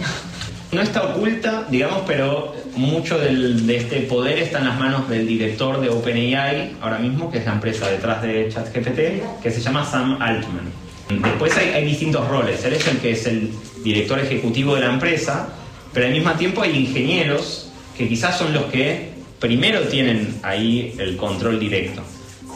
No 0.71 0.81
está 0.81 1.03
oculta, 1.03 1.67
digamos, 1.69 2.01
pero 2.07 2.55
mucho 2.75 3.19
del- 3.19 3.67
de 3.67 3.77
este 3.77 3.99
poder 4.01 4.39
está 4.39 4.57
en 4.59 4.65
las 4.65 4.79
manos 4.79 5.07
del 5.07 5.27
director 5.27 5.79
de 5.79 5.89
OpenAI 5.89 6.77
ahora 6.81 6.97
mismo, 6.97 7.29
que 7.31 7.38
es 7.38 7.45
la 7.45 7.53
empresa 7.53 7.88
detrás 7.89 8.21
de 8.23 8.49
ChatGPT, 8.51 9.41
que 9.43 9.51
se 9.51 9.61
llama 9.61 9.86
Sam 9.86 10.19
Altman. 10.19 10.71
Después 11.09 11.55
hay, 11.57 11.69
hay 11.69 11.86
distintos 11.86 12.27
roles. 12.27 12.63
Él 12.65 12.73
es 12.73 12.88
el 12.88 12.97
que 12.97 13.11
es 13.11 13.25
el 13.27 13.51
director 13.84 14.19
ejecutivo 14.19 14.73
de 14.75 14.81
la 14.81 14.93
empresa, 14.93 15.49
pero 15.93 16.07
al 16.07 16.11
mismo 16.13 16.31
tiempo 16.31 16.63
hay 16.63 16.75
ingenieros 16.75 17.69
que 17.95 18.07
quizás 18.09 18.38
son 18.39 18.51
los 18.53 18.65
que 18.65 19.11
primero 19.39 19.81
tienen 19.81 20.39
ahí 20.41 20.95
el 20.97 21.15
control 21.17 21.59
directo. 21.59 22.01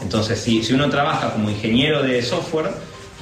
Entonces, 0.02 0.40
si, 0.40 0.64
si 0.64 0.72
uno 0.72 0.88
trabaja 0.90 1.32
como 1.32 1.50
ingeniero 1.50 2.02
de 2.02 2.20
software, 2.22 2.70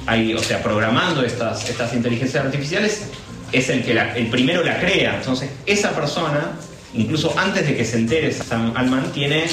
hay, 0.05 0.33
o 0.33 0.39
sea, 0.39 0.61
programando 0.63 1.23
estas, 1.23 1.69
estas 1.69 1.93
inteligencias 1.93 2.45
artificiales, 2.45 3.03
es 3.51 3.69
el 3.69 3.83
que 3.83 3.93
la- 3.93 4.15
el 4.17 4.27
primero 4.27 4.63
la 4.63 4.79
crea. 4.79 5.15
Entonces, 5.17 5.49
esa 5.65 5.91
persona, 5.91 6.51
incluso 6.93 7.33
antes 7.37 7.65
de 7.67 7.75
que 7.75 7.85
se 7.85 7.97
entere 7.97 8.31
Sam 8.33 8.73
Altman, 8.75 9.11
tiene 9.11 9.45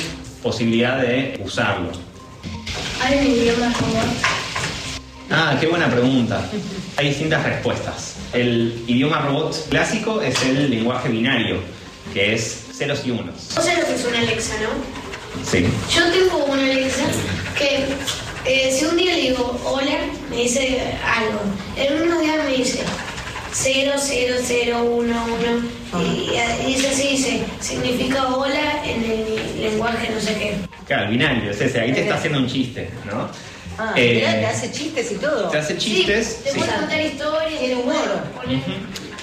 posibilidad 0.42 0.98
de 1.00 1.40
usarlo. 1.44 1.90
Hay 3.02 3.18
un 3.18 3.26
idioma 3.26 3.72
robot. 3.80 4.06
Ah, 5.30 5.56
qué 5.60 5.66
buena 5.66 5.88
pregunta. 5.90 6.44
Hay 6.96 7.08
distintas 7.08 7.42
respuestas. 7.44 8.14
El 8.32 8.84
idioma 8.86 9.20
robot 9.20 9.68
clásico 9.70 10.20
es 10.20 10.40
el 10.44 10.70
lenguaje 10.70 11.08
binario, 11.08 11.58
que 12.12 12.34
es 12.34 12.66
ceros 12.76 13.00
y 13.06 13.10
unos. 13.10 13.34
¿Vos 13.54 13.64
sabés 13.64 13.78
lo 13.80 13.86
que 13.86 13.94
es 13.94 14.04
una 14.04 14.18
Alexa, 14.18 14.54
no? 14.62 15.44
Sí. 15.50 15.66
Yo 15.92 16.04
tengo 16.12 16.44
una 16.44 16.62
Alexa 16.62 17.04
que 17.58 17.84
eh, 18.46 18.70
si 18.76 18.84
un 18.84 18.96
día 18.96 19.14
le 19.14 19.20
digo 19.22 19.60
hola, 19.64 19.98
me 20.30 20.36
dice 20.36 20.80
algo. 21.04 21.40
En 21.76 22.02
unos 22.02 22.20
días 22.20 22.44
me 22.44 22.56
dice 22.56 22.80
0, 23.52 23.92
0, 23.96 24.34
0, 24.42 24.84
1, 24.84 25.26
1. 25.92 26.02
Y, 26.02 26.30
y 26.70 26.74
eso 26.74 26.88
sí 26.94 27.08
dice, 27.12 27.44
significa 27.60 28.26
hola 28.28 28.82
en 28.84 29.04
el 29.04 29.62
lenguaje 29.62 30.10
no 30.12 30.20
sé 30.20 30.34
qué. 30.34 30.54
Claro, 30.86 31.04
el 31.04 31.10
binario, 31.10 31.50
es 31.50 31.60
ese. 31.60 31.80
Ahí 31.80 31.92
te 31.92 32.02
está 32.02 32.16
haciendo 32.16 32.38
un 32.40 32.46
chiste, 32.48 32.90
¿no? 33.06 33.28
Ah, 33.78 33.92
Eh, 33.96 34.14
mirá, 34.16 34.32
te 34.34 34.46
hace 34.46 34.70
chistes 34.72 35.10
y 35.12 35.14
todo. 35.16 35.48
te 35.48 35.58
hace 35.58 35.76
chistes, 35.78 36.42
Te 36.44 36.50
sí. 36.50 36.58
puedes 36.58 36.74
contar 36.74 37.00
historias. 37.00 37.58
Tiene 37.60 37.74
humor. 37.76 37.94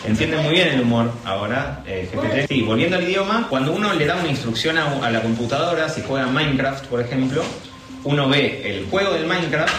Entiende 0.05 0.37
muy 0.37 0.53
bien 0.55 0.67
el 0.69 0.81
humor 0.81 1.11
ahora, 1.25 1.83
eh, 1.87 2.09
GPT. 2.11 2.47
Sí, 2.47 2.61
volviendo 2.63 2.97
al 2.97 3.03
idioma, 3.03 3.45
cuando 3.49 3.71
uno 3.71 3.93
le 3.93 4.05
da 4.05 4.15
una 4.15 4.29
instrucción 4.29 4.77
a, 4.79 5.05
a 5.05 5.11
la 5.11 5.21
computadora, 5.21 5.89
si 5.89 6.01
juega 6.01 6.25
Minecraft, 6.27 6.85
por 6.87 7.01
ejemplo, 7.01 7.43
uno 8.03 8.27
ve 8.27 8.61
el 8.65 8.85
juego 8.85 9.13
del 9.13 9.25
Minecraft, 9.25 9.73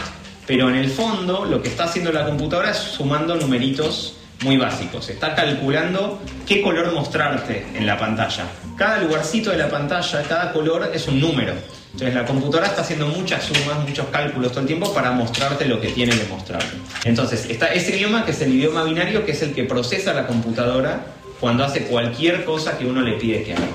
pero 0.46 0.68
en 0.68 0.76
el 0.76 0.90
fondo 0.90 1.44
lo 1.44 1.62
que 1.62 1.68
está 1.68 1.84
haciendo 1.84 2.12
la 2.12 2.26
computadora 2.26 2.70
es 2.70 2.78
sumando 2.78 3.36
numeritos 3.36 4.16
muy 4.42 4.56
básicos. 4.56 5.08
Está 5.08 5.34
calculando 5.34 6.20
qué 6.46 6.62
color 6.62 6.92
mostrarte 6.92 7.66
en 7.74 7.86
la 7.86 7.96
pantalla. 7.96 8.44
Cada 8.76 8.98
lugarcito 8.98 9.50
de 9.50 9.58
la 9.58 9.68
pantalla, 9.68 10.22
cada 10.28 10.52
color 10.52 10.90
es 10.92 11.06
un 11.06 11.20
número. 11.20 11.54
Entonces 11.92 12.14
la 12.14 12.24
computadora 12.24 12.68
está 12.68 12.82
haciendo 12.82 13.06
muchas 13.06 13.44
sumas, 13.44 13.86
muchos 13.86 14.06
cálculos 14.06 14.50
todo 14.50 14.60
el 14.60 14.66
tiempo 14.66 14.92
para 14.94 15.12
mostrarte 15.12 15.66
lo 15.66 15.80
que 15.80 15.88
tiene 15.88 16.16
que 16.16 16.24
mostrarte. 16.24 16.76
Entonces 17.04 17.46
está 17.48 17.66
ese 17.66 17.94
idioma 17.94 18.24
que 18.24 18.30
es 18.30 18.40
el 18.40 18.52
idioma 18.52 18.82
binario, 18.84 19.24
que 19.26 19.32
es 19.32 19.42
el 19.42 19.54
que 19.54 19.64
procesa 19.64 20.14
la 20.14 20.26
computadora 20.26 21.06
cuando 21.38 21.64
hace 21.64 21.84
cualquier 21.84 22.44
cosa 22.44 22.78
que 22.78 22.86
uno 22.86 23.02
le 23.02 23.12
pide 23.14 23.42
que 23.42 23.52
haga. 23.52 23.66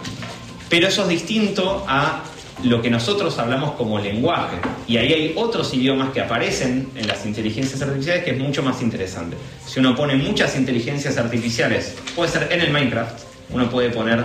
Pero 0.69 0.87
eso 0.87 1.03
es 1.03 1.09
distinto 1.09 1.85
a 1.87 2.23
lo 2.63 2.81
que 2.81 2.89
nosotros 2.89 3.37
hablamos 3.39 3.71
como 3.71 3.99
lenguaje. 3.99 4.57
Y 4.87 4.97
ahí 4.97 5.13
hay 5.13 5.33
otros 5.35 5.73
idiomas 5.73 6.11
que 6.11 6.21
aparecen 6.21 6.89
en 6.95 7.07
las 7.07 7.25
inteligencias 7.25 7.81
artificiales 7.81 8.23
que 8.23 8.31
es 8.31 8.39
mucho 8.39 8.63
más 8.63 8.81
interesante. 8.81 9.37
Si 9.65 9.79
uno 9.79 9.95
pone 9.95 10.15
muchas 10.15 10.55
inteligencias 10.55 11.17
artificiales, 11.17 11.95
puede 12.15 12.31
ser 12.31 12.47
en 12.51 12.61
el 12.61 12.71
Minecraft, 12.71 13.19
uno 13.51 13.69
puede 13.69 13.89
poner 13.91 14.23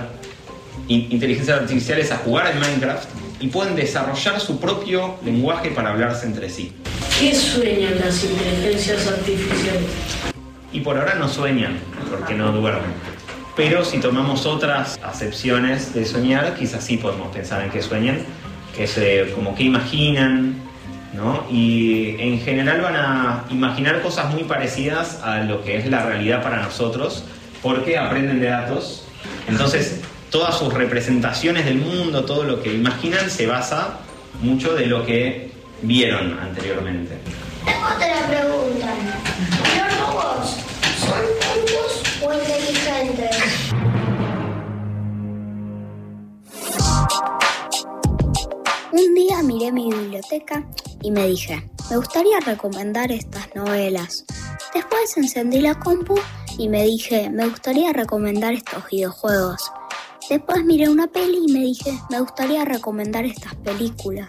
in- 0.89 1.09
inteligencias 1.11 1.61
artificiales 1.61 2.11
a 2.11 2.17
jugar 2.19 2.47
al 2.47 2.59
Minecraft 2.59 3.09
y 3.41 3.49
pueden 3.49 3.75
desarrollar 3.77 4.41
su 4.41 4.59
propio 4.59 5.17
lenguaje 5.25 5.71
para 5.71 5.91
hablarse 5.91 6.27
entre 6.27 6.49
sí. 6.49 6.73
¿Qué 7.19 7.35
sueñan 7.35 7.99
las 8.01 8.25
inteligencias 8.25 9.07
artificiales? 9.07 9.83
Y 10.73 10.81
por 10.81 10.97
ahora 10.97 11.17
no 11.17 11.29
sueñan, 11.29 11.79
porque 12.11 12.35
no 12.35 12.51
duermen. 12.53 12.93
Pero 13.55 13.85
si 13.85 13.99
tomamos 13.99 14.47
otras 14.47 14.99
acepciones 15.03 15.93
de 15.93 16.07
soñar, 16.07 16.55
quizás 16.55 16.85
sí 16.85 16.97
podemos 16.97 17.29
pensar 17.29 17.63
en 17.63 17.71
que 17.71 17.83
sueñan, 17.83 18.21
que 18.75 18.85
es 18.85 18.97
eh, 18.97 19.33
como 19.35 19.55
que 19.55 19.65
imaginan, 19.65 20.55
¿no? 21.13 21.45
Y 21.51 22.17
en 22.19 22.41
general 22.41 22.81
van 22.81 22.97
a 22.97 23.45
imaginar 23.51 24.01
cosas 24.01 24.33
muy 24.33 24.45
parecidas 24.45 25.21
a 25.23 25.41
lo 25.41 25.63
que 25.63 25.77
es 25.77 25.87
la 25.87 26.07
realidad 26.07 26.43
para 26.43 26.63
nosotros, 26.63 27.25
porque 27.63 27.99
aprenden 27.99 28.41
de 28.41 28.47
datos. 28.47 29.05
Entonces, 29.47 30.01
todas 30.31 30.59
sus 30.59 30.73
representaciones 30.73 31.67
del 31.67 31.77
mundo, 31.77 32.25
todo 32.25 32.45
lo 32.45 32.63
que 32.63 32.73
imaginan, 32.73 33.29
se 33.29 33.47
basa 33.47 33.99
mucho 34.41 34.75
de 34.75 34.87
lo 34.87 35.05
que 35.05 35.51
vieron 35.83 36.39
anteriormente. 36.41 37.19
Tengo 37.67 37.85
otra 37.85 38.27
pregunta. 38.29 39.22
Un 49.13 49.17
día 49.17 49.43
miré 49.43 49.71
mi 49.71 49.91
biblioteca 49.91 50.65
y 51.03 51.11
me 51.11 51.27
dije, 51.27 51.69
me 51.91 51.99
gustaría 51.99 52.41
recomendar 52.41 53.13
estas 53.13 53.47
novelas. 53.55 54.25
Después 54.73 55.15
encendí 55.19 55.61
la 55.61 55.79
compu 55.79 56.15
y 56.57 56.71
me 56.71 56.85
dije, 56.85 57.29
me 57.29 57.47
gustaría 57.47 57.93
recomendar 57.93 58.55
estos 58.55 58.89
videojuegos. 58.91 59.71
Después 60.31 60.65
miré 60.65 60.89
una 60.89 61.09
peli 61.09 61.45
y 61.47 61.53
me 61.53 61.59
dije, 61.59 61.93
me 62.09 62.21
gustaría 62.21 62.65
recomendar 62.65 63.27
estas 63.27 63.55
películas. 63.57 64.29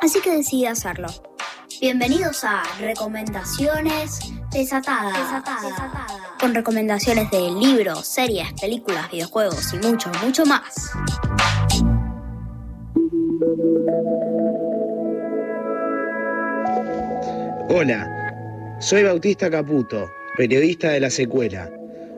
Así 0.00 0.20
que 0.20 0.32
decidí 0.32 0.66
hacerlo. 0.66 1.06
Bienvenidos 1.80 2.42
a 2.42 2.64
Recomendaciones 2.80 4.18
Desatadas. 4.50 5.44
Con 6.40 6.56
recomendaciones 6.56 7.30
de 7.30 7.52
libros, 7.52 8.04
series, 8.04 8.52
películas, 8.54 9.12
videojuegos 9.12 9.72
y 9.74 9.86
mucho, 9.86 10.10
mucho 10.24 10.44
más. 10.44 10.90
Hola, 17.68 18.76
soy 18.80 19.02
Bautista 19.02 19.50
Caputo, 19.50 20.10
periodista 20.36 20.90
de 20.90 21.00
la 21.00 21.10
secuela. 21.10 21.70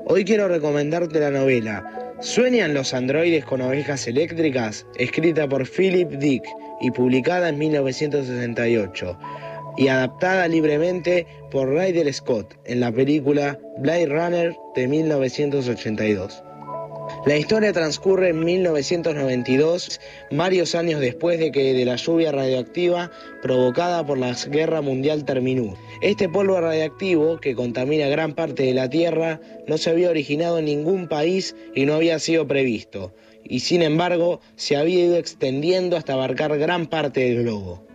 Hoy 0.06 0.24
quiero 0.24 0.48
recomendarte 0.48 1.20
la 1.20 1.30
novela 1.30 1.84
¿Sueñan 2.20 2.72
los 2.72 2.94
androides 2.94 3.44
con 3.44 3.60
ovejas 3.60 4.06
eléctricas? 4.06 4.86
escrita 4.98 5.46
por 5.46 5.66
Philip 5.68 6.12
Dick 6.12 6.44
y 6.80 6.90
publicada 6.90 7.50
en 7.50 7.58
1968 7.58 9.18
y 9.76 9.88
adaptada 9.88 10.48
libremente 10.48 11.26
por 11.50 11.68
Ryder 11.68 12.12
Scott 12.14 12.54
en 12.64 12.80
la 12.80 12.90
película 12.90 13.58
Blade 13.78 14.06
Runner 14.06 14.56
de 14.74 14.88
1982. 14.88 16.42
La 17.24 17.36
historia 17.36 17.72
transcurre 17.72 18.28
en 18.28 18.44
1992, 18.44 20.00
varios 20.30 20.74
años 20.74 21.00
después 21.00 21.38
de 21.38 21.50
que 21.50 21.72
de 21.72 21.84
la 21.84 21.96
lluvia 21.96 22.32
radioactiva 22.32 23.10
provocada 23.42 24.06
por 24.06 24.18
la 24.18 24.34
Guerra 24.48 24.80
Mundial 24.80 25.24
terminó. 25.24 25.74
Este 26.02 26.28
polvo 26.28 26.60
radiactivo, 26.60 27.40
que 27.40 27.54
contamina 27.54 28.08
gran 28.08 28.34
parte 28.34 28.62
de 28.64 28.74
la 28.74 28.90
Tierra, 28.90 29.40
no 29.66 29.78
se 29.78 29.90
había 29.90 30.10
originado 30.10 30.58
en 30.58 30.66
ningún 30.66 31.08
país 31.08 31.56
y 31.74 31.86
no 31.86 31.94
había 31.94 32.18
sido 32.18 32.46
previsto, 32.46 33.12
y 33.44 33.60
sin 33.60 33.82
embargo 33.82 34.40
se 34.56 34.76
había 34.76 35.04
ido 35.04 35.16
extendiendo 35.16 35.96
hasta 35.96 36.12
abarcar 36.12 36.56
gran 36.58 36.86
parte 36.86 37.20
del 37.20 37.42
globo. 37.42 37.86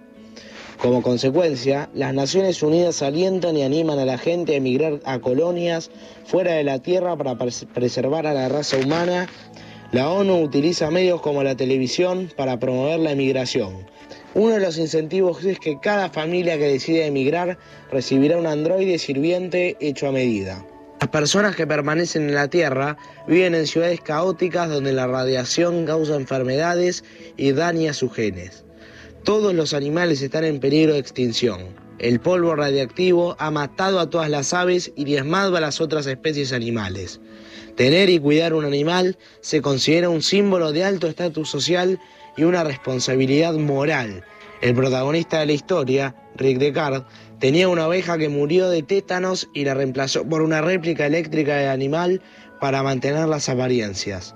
Como 0.82 1.04
consecuencia, 1.04 1.90
las 1.94 2.12
Naciones 2.14 2.64
Unidas 2.64 3.04
alientan 3.04 3.56
y 3.56 3.62
animan 3.62 4.00
a 4.00 4.06
la 4.06 4.18
gente 4.18 4.54
a 4.54 4.58
emigrar 4.58 5.00
a 5.06 5.20
colonias 5.20 5.92
fuera 6.26 6.54
de 6.54 6.64
la 6.64 6.80
Tierra 6.80 7.16
para 7.16 7.36
pres- 7.36 7.68
preservar 7.72 8.26
a 8.26 8.34
la 8.34 8.50
raza 8.50 8.78
humana. 8.78 9.28
La 9.92 10.10
ONU 10.10 10.42
utiliza 10.42 10.90
medios 10.90 11.22
como 11.22 11.44
la 11.44 11.56
televisión 11.56 12.32
para 12.36 12.58
promover 12.58 13.00
la 13.00 13.12
emigración. 13.12 13.86
Uno 14.34 14.56
de 14.56 14.62
los 14.62 14.80
incentivos 14.80 15.44
es 15.46 15.60
que 15.60 15.78
cada 15.80 16.10
familia 16.10 16.58
que 16.58 16.68
decida 16.70 17.06
emigrar 17.06 17.60
recibirá 17.92 18.38
un 18.38 18.48
androide 18.48 18.98
sirviente 18.98 19.78
hecho 19.82 20.08
a 20.08 20.12
medida. 20.12 20.66
Las 21.00 21.10
personas 21.10 21.56
que 21.56 21.68
permanecen 21.68 22.24
en 22.30 22.34
la 22.36 22.48
Tierra 22.48 22.98
viven 23.28 23.54
en 23.54 23.68
ciudades 23.68 24.02
caóticas 24.02 24.70
donde 24.70 24.94
la 24.94 25.06
radiación 25.06 25.86
causa 25.86 26.16
enfermedades 26.16 27.04
y 27.38 27.52
daña 27.52 27.94
sus 27.94 28.14
genes. 28.14 28.64
Todos 29.24 29.54
los 29.54 29.76
animales 29.76 30.24
están 30.24 30.46
en 30.46 30.60
peligro 30.60 30.94
de 30.94 31.00
extinción. 31.00 31.76
El 32.00 32.20
polvo 32.20 32.56
radiactivo 32.56 33.36
ha 33.38 33.52
matado 33.52 34.00
a 34.00 34.10
todas 34.10 34.32
las 34.32 34.52
aves 34.52 34.92
y 34.96 35.04
diezmado 35.04 35.56
a 35.56 35.62
las 35.62 35.80
otras 35.80 36.08
especies 36.08 36.52
animales. 36.54 37.22
Tener 37.76 38.10
y 38.10 38.18
cuidar 38.18 38.56
un 38.56 38.66
animal 38.66 39.20
se 39.42 39.62
considera 39.62 40.10
un 40.10 40.24
símbolo 40.24 40.72
de 40.72 40.84
alto 40.84 41.06
estatus 41.06 41.52
social 41.52 42.00
y 42.36 42.44
una 42.44 42.64
responsabilidad 42.64 43.54
moral. 43.54 44.24
El 44.62 44.74
protagonista 44.74 45.40
de 45.40 45.46
la 45.46 45.54
historia, 45.54 46.16
Rick 46.36 46.58
Descartes, 46.58 47.04
tenía 47.40 47.70
una 47.70 47.88
oveja 47.88 48.18
que 48.18 48.28
murió 48.28 48.70
de 48.70 48.82
tétanos 48.82 49.50
y 49.54 49.66
la 49.66 49.76
reemplazó 49.76 50.28
por 50.28 50.42
una 50.42 50.62
réplica 50.62 51.06
eléctrica 51.06 51.58
del 51.58 51.70
animal 51.70 52.24
para 52.60 52.82
mantener 52.82 53.28
las 53.28 53.50
apariencias. 53.50 54.34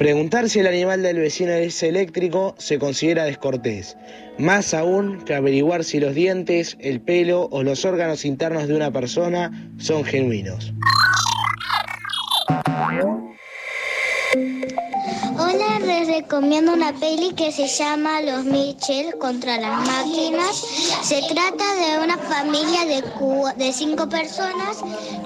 Preguntar 0.00 0.48
si 0.48 0.60
el 0.60 0.66
animal 0.66 1.02
del 1.02 1.18
vecino 1.18 1.52
es 1.52 1.82
eléctrico 1.82 2.54
se 2.56 2.78
considera 2.78 3.24
descortés, 3.24 3.98
más 4.38 4.72
aún 4.72 5.22
que 5.26 5.34
averiguar 5.34 5.84
si 5.84 6.00
los 6.00 6.14
dientes, 6.14 6.78
el 6.80 7.02
pelo 7.02 7.50
o 7.50 7.62
los 7.62 7.84
órganos 7.84 8.24
internos 8.24 8.66
de 8.66 8.76
una 8.76 8.90
persona 8.90 9.50
son 9.76 10.02
genuinos. 10.02 10.72
Hola, 15.36 15.78
les 15.84 16.08
recomiendo 16.08 16.72
una 16.72 16.94
peli 16.94 17.34
que 17.34 17.52
se 17.52 17.66
llama 17.66 18.22
Los 18.22 18.46
Mitchell 18.46 19.18
contra 19.18 19.58
las 19.58 19.86
máquinas. 19.86 20.56
Se 21.02 21.20
trata 21.28 21.74
de 21.74 22.02
una 22.02 22.16
familia 22.16 22.86
de, 22.86 23.04
de 23.62 23.72
cinco 23.74 24.08
personas 24.08 24.78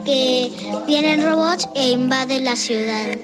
que 0.04 0.50
tienen 0.88 1.22
robots 1.22 1.68
e 1.76 1.90
invaden 1.90 2.44
la 2.44 2.56
ciudad. 2.56 3.16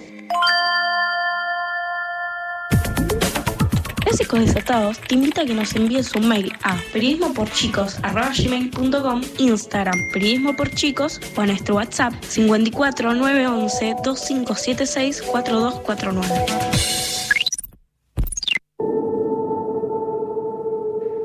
Clásicos 4.10 4.40
Desatados 4.40 4.98
te 4.98 5.14
invita 5.14 5.42
a 5.42 5.44
que 5.44 5.54
nos 5.54 5.76
envíes 5.76 6.12
un 6.16 6.26
mail 6.26 6.52
a 6.64 6.76
periodismoporchicos.com, 6.92 9.20
Instagram 9.38 9.94
periodismo 10.12 10.56
por 10.56 10.68
chicos 10.70 11.20
o 11.36 11.42
a 11.42 11.46
nuestro 11.46 11.76
WhatsApp 11.76 12.12
54 12.20 13.14
911 13.14 13.94
2576 14.02 15.22
4249. 15.22 16.28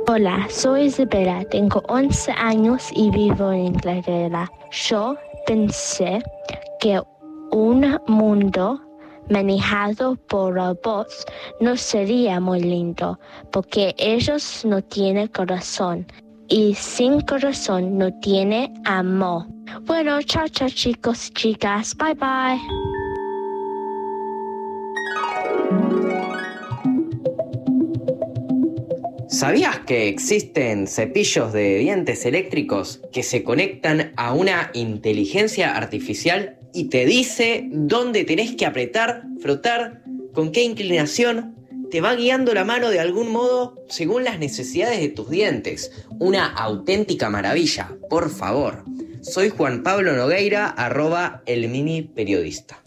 Hola, 0.06 0.48
soy 0.52 0.84
Isabela, 0.84 1.44
tengo 1.46 1.82
11 1.88 2.34
años 2.34 2.92
y 2.96 3.10
vivo 3.10 3.52
en 3.52 3.66
Inglaterra. 3.66 4.48
Yo 4.72 5.18
pensé 5.48 6.22
que 6.80 7.02
un 7.50 8.00
mundo 8.06 8.85
manejado 9.30 10.16
por 10.16 10.54
robots 10.56 11.26
no 11.60 11.76
sería 11.78 12.40
muy 12.40 12.62
lindo, 12.62 13.20
porque 13.52 13.96
ellos 13.98 14.64
no 14.66 14.82
tienen 14.82 15.28
corazón 15.28 16.06
y 16.48 16.76
sin 16.76 17.22
corazón 17.22 17.98
no 17.98 18.14
tiene 18.20 18.72
amor. 18.86 19.48
Bueno, 19.84 20.22
chao, 20.22 20.48
chao 20.48 20.70
chicos 20.70 21.32
chicas, 21.34 21.96
bye 21.98 22.14
bye. 22.14 22.60
¿Sabías 29.28 29.80
que 29.80 30.08
existen 30.08 30.88
cepillos 30.88 31.52
de 31.52 31.80
dientes 31.80 32.26
eléctricos 32.26 33.02
que 33.12 33.22
se 33.22 33.44
conectan 33.44 34.14
a 34.16 34.34
una 34.34 34.72
inteligencia 34.74 35.76
artificial 35.76 36.55
y 36.76 36.90
te 36.90 37.06
dice 37.06 37.70
dónde 37.72 38.26
tenés 38.26 38.56
que 38.56 38.66
apretar, 38.66 39.24
frotar, 39.40 40.04
con 40.34 40.52
qué 40.52 40.64
inclinación? 40.64 41.56
Te 41.90 42.02
va 42.02 42.16
guiando 42.16 42.54
la 42.54 42.66
mano 42.66 42.90
de 42.90 43.00
algún 43.00 43.32
modo 43.32 43.82
según 43.88 44.26
las 44.26 44.40
necesidades 44.40 45.00
de 45.00 45.08
tus 45.08 45.30
dientes. 45.30 45.92
Una 46.20 46.48
auténtica 46.48 47.30
maravilla, 47.30 47.96
por 48.10 48.30
favor. 48.30 48.84
Soy 49.22 49.50
Juan 49.50 49.84
Pablo 49.84 50.16
Nogueira, 50.16 50.68
arroba 50.68 51.42
el 51.46 51.70
mini 51.70 52.02
periodista. 52.02 52.85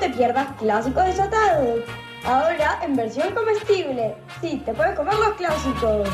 Te 0.00 0.08
pierdas 0.08 0.48
clásicos 0.58 1.04
desatados. 1.04 1.80
Ahora 2.24 2.80
en 2.82 2.96
versión 2.96 3.32
comestible. 3.34 4.16
Sí, 4.40 4.62
te 4.64 4.72
puedes 4.72 4.96
comer 4.96 5.14
los 5.14 5.34
clásicos. 5.34 6.08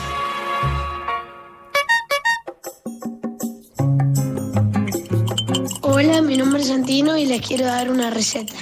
Hola, 5.82 6.20
mi 6.20 6.36
nombre 6.36 6.60
es 6.60 6.68
Santino 6.68 7.16
y 7.16 7.26
les 7.26 7.46
quiero 7.46 7.66
dar 7.66 7.90
una 7.90 8.10
receta. 8.10 8.54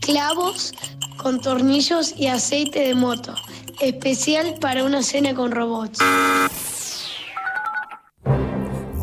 Clavos 0.00 0.74
con 1.16 1.40
tornillos 1.40 2.14
y 2.16 2.26
aceite 2.26 2.80
de 2.80 2.94
moto. 2.94 3.34
Especial 3.80 4.56
para 4.60 4.84
una 4.84 5.02
cena 5.02 5.34
con 5.34 5.52
robots. 5.52 6.00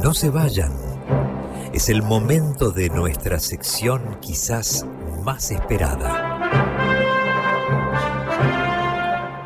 No 0.04 0.14
se 0.14 0.30
vayan. 0.30 0.74
Es 1.74 1.88
el 1.88 2.02
momento 2.02 2.72
de 2.72 2.90
nuestra 2.90 3.40
sección 3.40 4.18
quizás 4.22 4.86
más 5.24 5.51
esperada. 5.51 6.39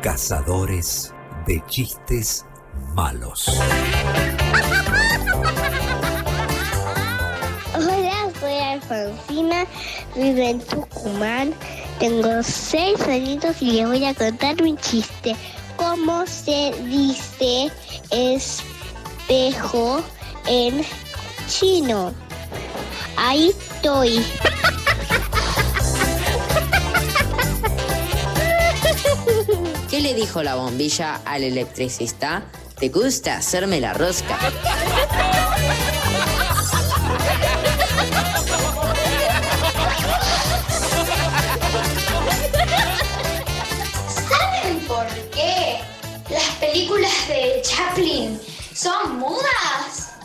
Cazadores 0.02 1.12
de 1.46 1.62
chistes 1.66 2.46
malos. 2.94 3.48
Hola, 7.74 8.30
soy 8.40 8.54
Alfonsina, 8.54 9.66
vivo 10.14 10.38
en 10.38 10.60
Tucumán. 10.60 11.54
Tengo 11.98 12.42
seis 12.42 13.00
añitos 13.08 13.60
y 13.62 13.72
les 13.72 13.86
voy 13.86 14.04
a 14.04 14.14
contar 14.14 14.60
un 14.62 14.76
chiste. 14.78 15.36
¿Cómo 15.76 16.26
se 16.26 16.72
dice 16.84 17.70
espejo 18.10 20.02
en 20.46 20.84
chino? 21.48 22.12
Ahí 23.16 23.50
estoy. 23.50 24.24
Le 30.04 30.12
dijo 30.12 30.42
la 30.42 30.54
bombilla 30.54 31.22
al 31.24 31.44
electricista? 31.44 32.42
¿Te 32.78 32.90
gusta 32.90 33.38
hacerme 33.38 33.80
la 33.80 33.94
rosca? 33.94 34.38
¿Saben 44.28 44.78
por 44.86 45.06
qué 45.30 45.80
las 46.28 46.50
películas 46.60 47.28
de 47.28 47.62
Chaplin 47.62 48.38
son 48.74 49.18
mudas? 49.18 50.16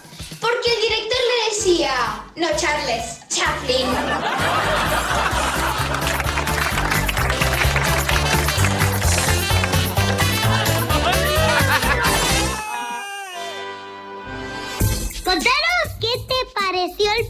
Porque 0.42 0.74
el 0.76 0.82
director 0.82 1.20
le 1.30 1.56
decía, 1.56 1.94
no 2.36 2.48
Charles, 2.58 3.22
Chaplin. 3.30 3.88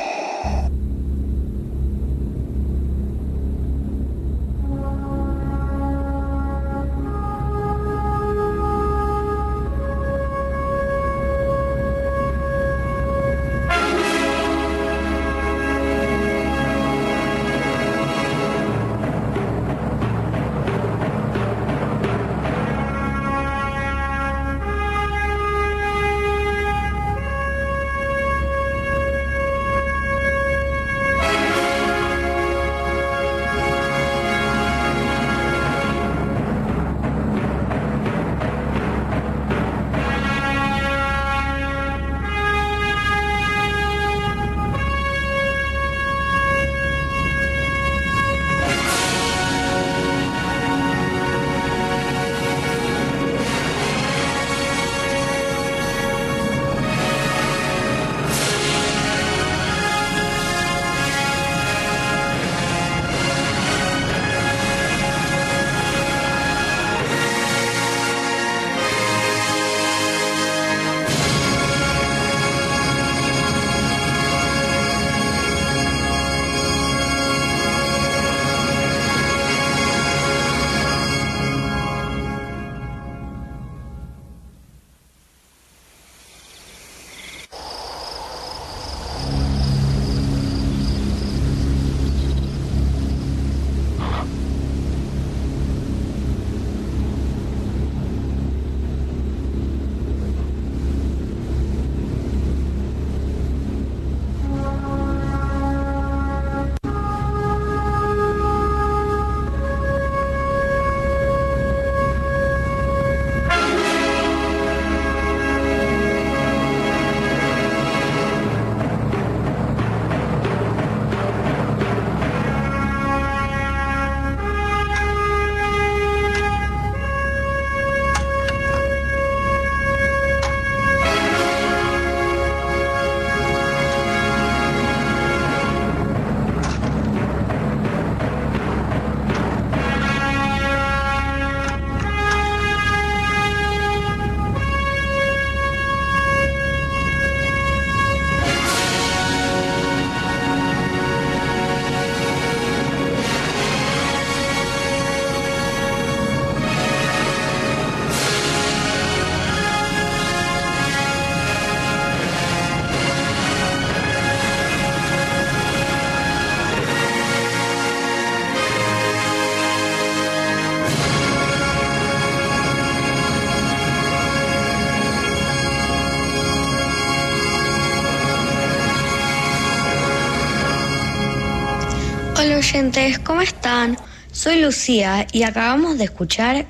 Oyentes, 182.68 183.18
¿cómo 183.20 183.40
están? 183.40 183.96
Soy 184.30 184.60
Lucía 184.60 185.26
y 185.32 185.44
acabamos 185.44 185.96
de 185.96 186.04
escuchar 186.04 186.66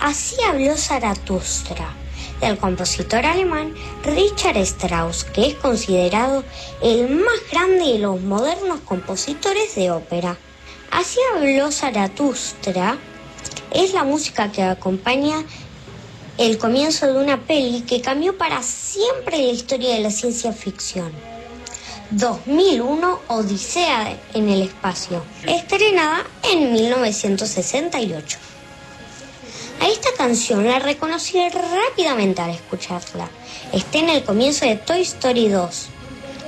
Así 0.00 0.34
habló 0.48 0.78
Zaratustra, 0.78 1.94
del 2.40 2.56
compositor 2.56 3.26
alemán 3.26 3.74
Richard 4.02 4.56
Strauss, 4.56 5.24
que 5.24 5.48
es 5.48 5.54
considerado 5.56 6.42
el 6.82 7.10
más 7.10 7.34
grande 7.52 7.84
de 7.84 7.98
los 7.98 8.18
modernos 8.22 8.80
compositores 8.80 9.74
de 9.74 9.90
ópera. 9.90 10.38
Así 10.90 11.18
habló 11.34 11.70
Zaratustra 11.70 12.96
es 13.72 13.92
la 13.92 14.04
música 14.04 14.50
que 14.50 14.62
acompaña 14.62 15.44
el 16.38 16.56
comienzo 16.56 17.12
de 17.12 17.18
una 17.22 17.42
peli 17.42 17.82
que 17.82 18.00
cambió 18.00 18.38
para 18.38 18.62
siempre 18.62 19.36
la 19.36 19.52
historia 19.52 19.96
de 19.96 20.00
la 20.00 20.10
ciencia 20.10 20.52
ficción. 20.52 21.35
2001 22.10 23.20
Odisea 23.28 24.16
en 24.34 24.48
el 24.48 24.62
espacio, 24.62 25.24
estrenada 25.46 26.24
en 26.52 26.72
1968. 26.72 28.38
A 29.80 29.88
esta 29.88 30.10
canción 30.16 30.64
la 30.64 30.78
reconocí 30.78 31.38
rápidamente 31.48 32.40
al 32.42 32.50
escucharla. 32.50 33.28
Está 33.72 33.98
en 33.98 34.08
el 34.08 34.24
comienzo 34.24 34.64
de 34.64 34.76
Toy 34.76 35.02
Story 35.02 35.48
2. 35.48 35.88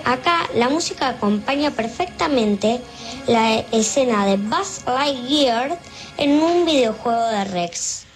Acá 0.05 0.49
la 0.55 0.69
música 0.69 1.09
acompaña 1.09 1.71
perfectamente 1.73 2.81
la 3.27 3.59
escena 3.73 4.27
de 4.27 4.37
Buzz 4.37 4.85
Lightyear 4.87 5.79
en 6.17 6.41
un 6.41 6.65
videojuego 6.65 7.27
de 7.27 7.45
Rex. 7.45 8.07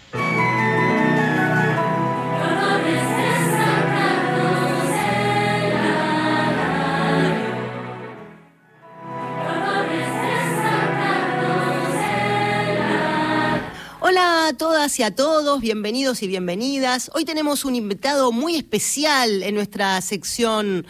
A 14.53 14.55
todas 14.55 14.99
y 14.99 15.03
a 15.03 15.15
todos, 15.15 15.63
bienvenidos 15.63 16.23
y 16.23 16.27
bienvenidas. 16.27 17.11
Hoy 17.15 17.25
tenemos 17.25 17.65
un 17.65 17.75
invitado 17.75 18.33
muy 18.33 18.55
especial 18.57 19.43
en 19.43 19.55
nuestra 19.55 19.99
sección 20.03 20.85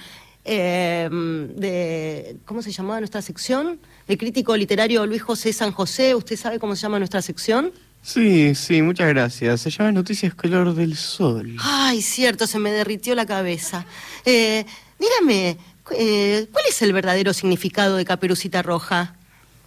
eh, 0.45 1.09
de. 1.55 2.39
¿Cómo 2.45 2.61
se 2.61 2.73
llamaba 2.73 2.99
nuestra 2.99 3.23
sección? 3.23 3.79
El 4.09 4.19
crítico 4.19 4.57
literario 4.57 5.07
Luis 5.07 5.23
José 5.23 5.53
San 5.53 5.71
José. 5.71 6.17
¿Usted 6.17 6.37
sabe 6.37 6.59
cómo 6.59 6.75
se 6.75 6.83
llama 6.83 6.99
nuestra 6.99 7.23
sección? 7.23 7.71
Sí, 8.03 8.53
sí, 8.57 8.83
muchas 8.83 9.07
gracias. 9.11 9.61
Se 9.61 9.71
llama 9.71 9.93
Noticias 9.93 10.35
Color 10.35 10.75
del 10.75 10.97
Sol. 10.97 11.55
Ay, 11.61 12.03
cierto, 12.03 12.49
se 12.49 12.59
me 12.59 12.73
derritió 12.73 13.15
la 13.15 13.27
cabeza. 13.27 13.87
Eh, 14.25 14.67
dígame, 14.99 15.57
eh, 15.97 16.49
¿cuál 16.51 16.65
es 16.69 16.83
el 16.83 16.93
verdadero 16.93 17.33
significado 17.33 17.97
de 17.97 18.05
Caperucita 18.05 18.61
Roja? 18.61 19.15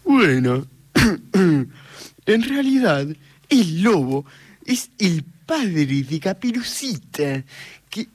Bueno, 0.03 0.67
en 1.33 2.43
realidad 2.43 3.07
el 3.49 3.81
lobo 3.81 4.25
es 4.65 4.89
el 4.97 5.23
padre 5.45 5.85
de 5.85 6.19
Caperucita, 6.19 7.43
que, 7.89 8.07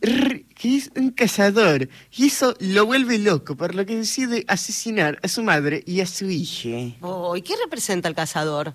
que, 0.55 0.77
es 0.77 0.91
un 0.97 1.11
cazador, 1.11 1.89
y 2.15 2.27
eso 2.27 2.55
lo 2.61 2.87
vuelve 2.87 3.19
loco, 3.19 3.57
por 3.57 3.75
lo 3.75 3.87
que 3.87 3.97
decide 3.97 4.45
asesinar 4.49 5.19
a 5.23 5.29
su 5.29 5.43
madre 5.43 5.83
y 5.87 6.01
a 6.01 6.07
su 6.07 6.29
hija. 6.29 6.97
Oh, 7.01 7.37
¿Y 7.37 7.43
qué 7.43 7.55
representa 7.63 8.09
el 8.09 8.15
cazador? 8.15 8.75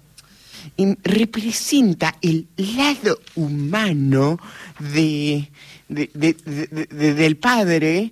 Y 0.77 0.95
representa 1.03 2.17
el 2.21 2.47
lado 2.55 3.19
humano 3.35 4.39
de, 4.79 5.51
de, 5.87 6.09
de, 6.13 7.13
del 7.13 7.37
padre 7.37 8.11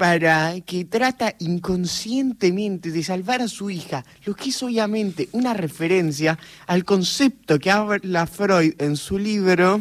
para 0.00 0.58
que 0.62 0.86
trata 0.86 1.34
inconscientemente 1.40 2.90
de 2.90 3.04
salvar 3.04 3.42
a 3.42 3.48
su 3.48 3.68
hija, 3.68 4.02
lo 4.24 4.34
que 4.34 4.48
es 4.48 4.62
obviamente 4.62 5.28
una 5.32 5.52
referencia 5.52 6.38
al 6.66 6.86
concepto 6.86 7.58
que 7.58 7.70
habla 7.70 8.26
Freud 8.26 8.72
en 8.78 8.96
su 8.96 9.18
libro. 9.18 9.78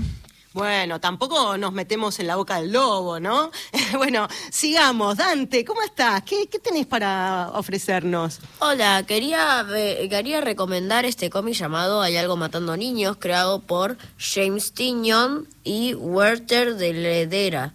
Bueno, 0.52 1.00
tampoco 1.00 1.58
nos 1.58 1.72
metemos 1.72 2.20
en 2.20 2.28
la 2.28 2.36
boca 2.36 2.60
del 2.60 2.74
lobo, 2.74 3.22
¿no? 3.22 3.50
bueno, 3.96 4.28
sigamos. 4.52 5.16
Dante, 5.16 5.64
¿cómo 5.64 5.84
estás? 5.84 6.22
¿Qué, 6.24 6.50
qué 6.52 6.60
tenés 6.60 6.86
para 6.86 7.52
ofrecernos? 7.54 8.42
Hola, 8.60 9.06
quería, 9.08 9.66
quería 10.10 10.42
recomendar 10.42 11.06
este 11.06 11.30
cómic 11.30 11.54
llamado 11.54 12.02
Hay 12.02 12.18
algo 12.18 12.36
matando 12.36 12.76
niños, 12.76 13.16
creado 13.22 13.62
por 13.62 13.96
James 14.18 14.74
Tiñón 14.74 15.48
y 15.64 15.94
Werther 15.94 16.76
de 16.76 16.92
Ledera. 16.92 17.74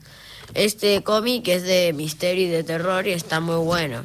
Este 0.54 1.02
cómic 1.02 1.48
es 1.48 1.64
de 1.64 1.92
misterio 1.92 2.46
y 2.46 2.48
de 2.48 2.62
terror 2.62 3.06
y 3.06 3.12
está 3.12 3.40
muy 3.40 3.56
bueno. 3.56 4.04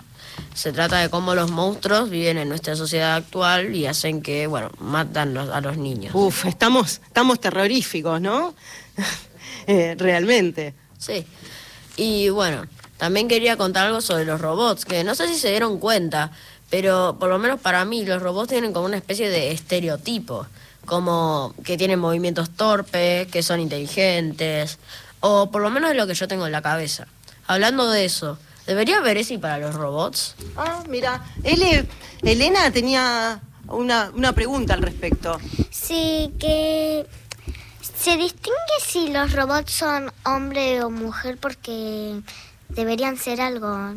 Se 0.55 0.73
trata 0.73 0.99
de 0.99 1.09
cómo 1.09 1.35
los 1.35 1.51
monstruos 1.51 2.09
viven 2.09 2.37
en 2.37 2.49
nuestra 2.49 2.75
sociedad 2.75 3.15
actual 3.15 3.75
y 3.75 3.85
hacen 3.85 4.21
que, 4.21 4.47
bueno, 4.47 4.71
matan 4.79 5.37
a 5.37 5.61
los 5.61 5.77
niños. 5.77 6.13
Uf, 6.15 6.45
estamos, 6.45 7.01
estamos 7.05 7.39
terroríficos, 7.39 8.19
¿no? 8.19 8.55
eh, 9.67 9.95
realmente. 9.97 10.73
Sí. 10.97 11.25
Y 11.95 12.29
bueno, 12.29 12.65
también 12.97 13.27
quería 13.27 13.55
contar 13.55 13.87
algo 13.87 14.01
sobre 14.01 14.25
los 14.25 14.41
robots, 14.41 14.85
que 14.85 15.03
no 15.03 15.15
sé 15.15 15.27
si 15.27 15.35
se 15.35 15.51
dieron 15.51 15.79
cuenta, 15.79 16.31
pero 16.69 17.17
por 17.19 17.29
lo 17.29 17.39
menos 17.39 17.59
para 17.59 17.85
mí 17.85 18.05
los 18.05 18.21
robots 18.21 18.49
tienen 18.49 18.73
como 18.73 18.87
una 18.87 18.97
especie 18.97 19.29
de 19.29 19.51
estereotipo, 19.51 20.47
como 20.85 21.53
que 21.63 21.77
tienen 21.77 21.99
movimientos 21.99 22.49
torpes, 22.49 23.27
que 23.27 23.43
son 23.43 23.59
inteligentes, 23.59 24.79
o 25.21 25.51
por 25.51 25.61
lo 25.61 25.69
menos 25.69 25.91
es 25.91 25.97
lo 25.97 26.07
que 26.07 26.13
yo 26.13 26.27
tengo 26.27 26.45
en 26.45 26.51
la 26.51 26.61
cabeza. 26.61 27.07
Hablando 27.47 27.89
de 27.89 28.05
eso, 28.05 28.37
¿debería 28.67 28.97
haber 28.97 29.17
ese 29.17 29.39
para 29.39 29.57
los 29.57 29.73
robots? 29.75 30.35
Ah, 30.55 30.83
mira, 30.87 31.23
Elena 31.43 32.71
tenía 32.71 33.41
una, 33.67 34.11
una 34.13 34.33
pregunta 34.33 34.73
al 34.73 34.81
respecto. 34.81 35.39
Sí, 35.69 36.31
que 36.39 37.05
se 37.81 38.17
distingue 38.17 38.55
si 38.85 39.09
los 39.09 39.33
robots 39.33 39.71
son 39.71 40.11
hombre 40.23 40.83
o 40.83 40.89
mujer 40.89 41.37
porque 41.37 42.21
deberían 42.69 43.17
ser 43.17 43.41
algo, 43.41 43.93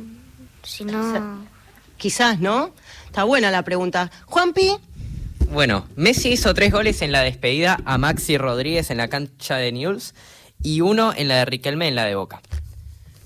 si 0.63 0.85
no... 0.85 1.47
Quizás, 1.99 2.41
¿no? 2.41 2.73
Está 3.07 3.23
buena 3.23 3.53
la 3.53 3.63
pregunta. 3.63 4.11
Juanpi. 4.27 4.77
Bueno, 5.51 5.87
Messi 5.95 6.31
hizo 6.31 6.53
tres 6.53 6.73
goles 6.73 7.01
en 7.01 7.13
la 7.13 7.21
despedida 7.21 7.79
a 7.85 7.97
Maxi 7.97 8.39
Rodríguez 8.39 8.91
en 8.91 8.97
la 8.97 9.07
cancha 9.07 9.57
de 9.57 9.71
News 9.71 10.15
y 10.63 10.81
uno 10.81 11.13
en 11.15 11.29
la 11.29 11.37
de 11.37 11.45
Riquelme 11.45 11.89
en 11.89 11.95
la 11.95 12.05
de 12.05 12.15
Boca. 12.15 12.41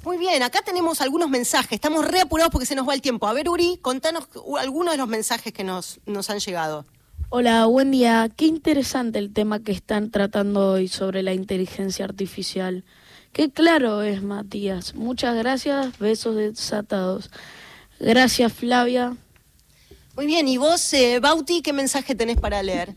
Muy 0.04 0.18
bien, 0.18 0.42
acá 0.42 0.60
tenemos 0.64 1.00
algunos 1.00 1.28
mensajes. 1.28 1.72
Estamos 1.72 2.06
reapurados 2.06 2.52
porque 2.52 2.66
se 2.66 2.76
nos 2.76 2.88
va 2.88 2.94
el 2.94 3.02
tiempo. 3.02 3.26
A 3.26 3.32
ver, 3.32 3.48
Uri, 3.48 3.78
contanos 3.82 4.28
algunos 4.60 4.94
de 4.94 4.98
los 4.98 5.08
mensajes 5.08 5.52
que 5.52 5.64
nos, 5.64 5.98
nos 6.06 6.30
han 6.30 6.38
llegado. 6.38 6.86
Hola, 7.28 7.66
buen 7.66 7.90
día. 7.90 8.30
Qué 8.36 8.46
interesante 8.46 9.18
el 9.18 9.32
tema 9.32 9.58
que 9.58 9.72
están 9.72 10.12
tratando 10.12 10.74
hoy 10.74 10.86
sobre 10.86 11.24
la 11.24 11.34
inteligencia 11.34 12.04
artificial. 12.04 12.84
Qué 13.32 13.50
claro 13.50 14.02
es, 14.02 14.22
Matías. 14.22 14.94
Muchas 14.94 15.34
gracias. 15.34 15.98
Besos 15.98 16.36
desatados. 16.36 17.30
Gracias, 17.98 18.52
Flavia. 18.52 19.16
Muy 20.14 20.26
bien, 20.26 20.46
y 20.48 20.56
vos, 20.56 20.92
eh, 20.94 21.18
Bauti, 21.20 21.62
¿qué 21.62 21.72
mensaje 21.72 22.14
tenés 22.14 22.38
para 22.38 22.62
leer? 22.62 22.94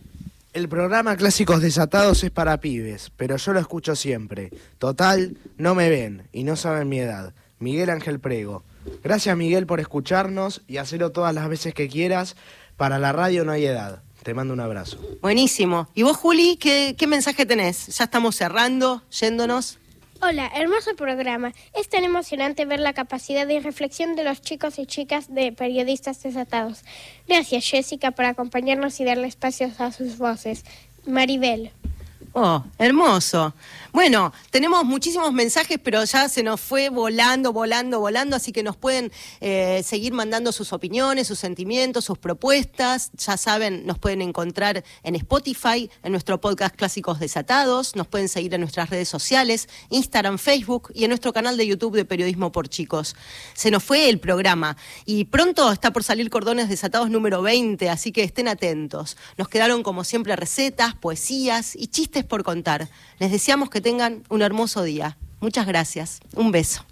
El 0.51 0.67
programa 0.67 1.15
Clásicos 1.15 1.61
Desatados 1.61 2.23
es 2.23 2.31
para 2.31 2.59
pibes, 2.59 3.11
pero 3.15 3.37
yo 3.37 3.53
lo 3.53 3.59
escucho 3.59 3.95
siempre. 3.95 4.49
Total, 4.79 5.37
no 5.57 5.75
me 5.75 5.89
ven 5.89 6.27
y 6.31 6.43
no 6.43 6.55
saben 6.55 6.89
mi 6.89 6.99
edad. 6.99 7.35
Miguel 7.59 7.91
Ángel 7.91 8.19
Prego. 8.19 8.63
Gracias 9.03 9.37
Miguel 9.37 9.67
por 9.67 9.79
escucharnos 9.79 10.63
y 10.67 10.77
hacerlo 10.77 11.11
todas 11.11 11.35
las 11.35 11.47
veces 11.49 11.75
que 11.75 11.87
quieras. 11.87 12.35
Para 12.77 12.97
la 12.97 13.11
radio 13.11 13.45
no 13.45 13.51
hay 13.51 13.67
edad. 13.67 14.01
Te 14.23 14.33
mando 14.33 14.55
un 14.55 14.59
abrazo. 14.59 14.99
Buenísimo. 15.21 15.87
¿Y 15.93 16.01
vos, 16.01 16.17
Juli, 16.17 16.57
qué, 16.57 16.95
qué 16.97 17.05
mensaje 17.05 17.45
tenés? 17.45 17.85
Ya 17.95 18.05
estamos 18.05 18.35
cerrando, 18.35 19.03
yéndonos. 19.11 19.77
Hola, 20.21 20.51
hermoso 20.53 20.97
programa. 20.97 21.53
Es 21.73 21.87
tan 21.87 22.03
emocionante 22.03 22.65
ver 22.65 22.81
la 22.81 22.91
capacidad 22.91 23.47
de 23.47 23.61
reflexión 23.61 24.17
de 24.17 24.25
los 24.25 24.41
chicos 24.41 24.77
y 24.77 24.85
chicas 24.85 25.33
de 25.33 25.53
periodistas 25.53 26.21
desatados. 26.21 26.83
Gracias, 27.25 27.65
Jessica, 27.65 28.11
por 28.11 28.25
acompañarnos 28.25 28.99
y 28.99 29.05
darle 29.05 29.27
espacios 29.27 29.79
a 29.79 29.93
sus 29.93 30.17
voces. 30.17 30.65
Maribel. 31.05 31.71
Oh, 32.33 32.65
hermoso. 32.77 33.53
Bueno, 33.91 34.33
tenemos 34.51 34.85
muchísimos 34.85 35.33
mensajes, 35.33 35.79
pero 35.83 36.03
ya 36.03 36.29
se 36.29 36.43
nos 36.43 36.61
fue 36.61 36.89
volando, 36.89 37.51
volando, 37.51 37.99
volando, 37.99 38.35
así 38.35 38.51
que 38.51 38.61
nos 38.61 38.77
pueden 38.77 39.11
eh, 39.41 39.81
seguir 39.83 40.13
mandando 40.13 40.51
sus 40.51 40.73
opiniones, 40.73 41.27
sus 41.27 41.39
sentimientos, 41.39 42.05
sus 42.05 42.19
propuestas. 42.19 43.11
Ya 43.17 43.35
saben, 43.35 43.87
nos 43.87 43.97
pueden 43.97 44.21
encontrar 44.21 44.83
en 45.03 45.15
Spotify, 45.15 45.89
en 46.03 46.11
nuestro 46.11 46.39
podcast 46.39 46.75
Clásicos 46.75 47.19
Desatados, 47.19 47.95
nos 47.95 48.07
pueden 48.07 48.29
seguir 48.29 48.53
en 48.53 48.61
nuestras 48.61 48.91
redes 48.91 49.09
sociales, 49.09 49.67
Instagram, 49.89 50.37
Facebook 50.37 50.91
y 50.93 51.05
en 51.05 51.09
nuestro 51.09 51.33
canal 51.33 51.57
de 51.57 51.65
YouTube 51.65 51.95
de 51.95 52.05
Periodismo 52.05 52.51
por 52.51 52.69
Chicos. 52.69 53.15
Se 53.53 53.71
nos 53.71 53.83
fue 53.83 54.09
el 54.09 54.19
programa 54.19 54.77
y 55.05 55.25
pronto 55.25 55.71
está 55.71 55.91
por 55.91 56.03
salir 56.03 56.29
Cordones 56.29 56.69
Desatados 56.69 57.09
número 57.09 57.41
20, 57.41 57.89
así 57.89 58.11
que 58.11 58.23
estén 58.23 58.47
atentos. 58.47 59.17
Nos 59.37 59.49
quedaron 59.49 59.81
como 59.81 60.03
siempre 60.03 60.35
recetas, 60.35 60.93
poesías 60.93 61.75
y 61.75 61.87
chistes 61.87 62.23
por 62.23 62.43
contar. 62.43 62.87
Les 63.17 63.31
deseamos 63.31 63.69
que 63.79 63.83
tengan 63.83 64.23
un 64.27 64.41
hermoso 64.41 64.83
día. 64.83 65.17
Muchas 65.39 65.65
gracias. 65.65 66.19
Un 66.35 66.51
beso. 66.51 66.83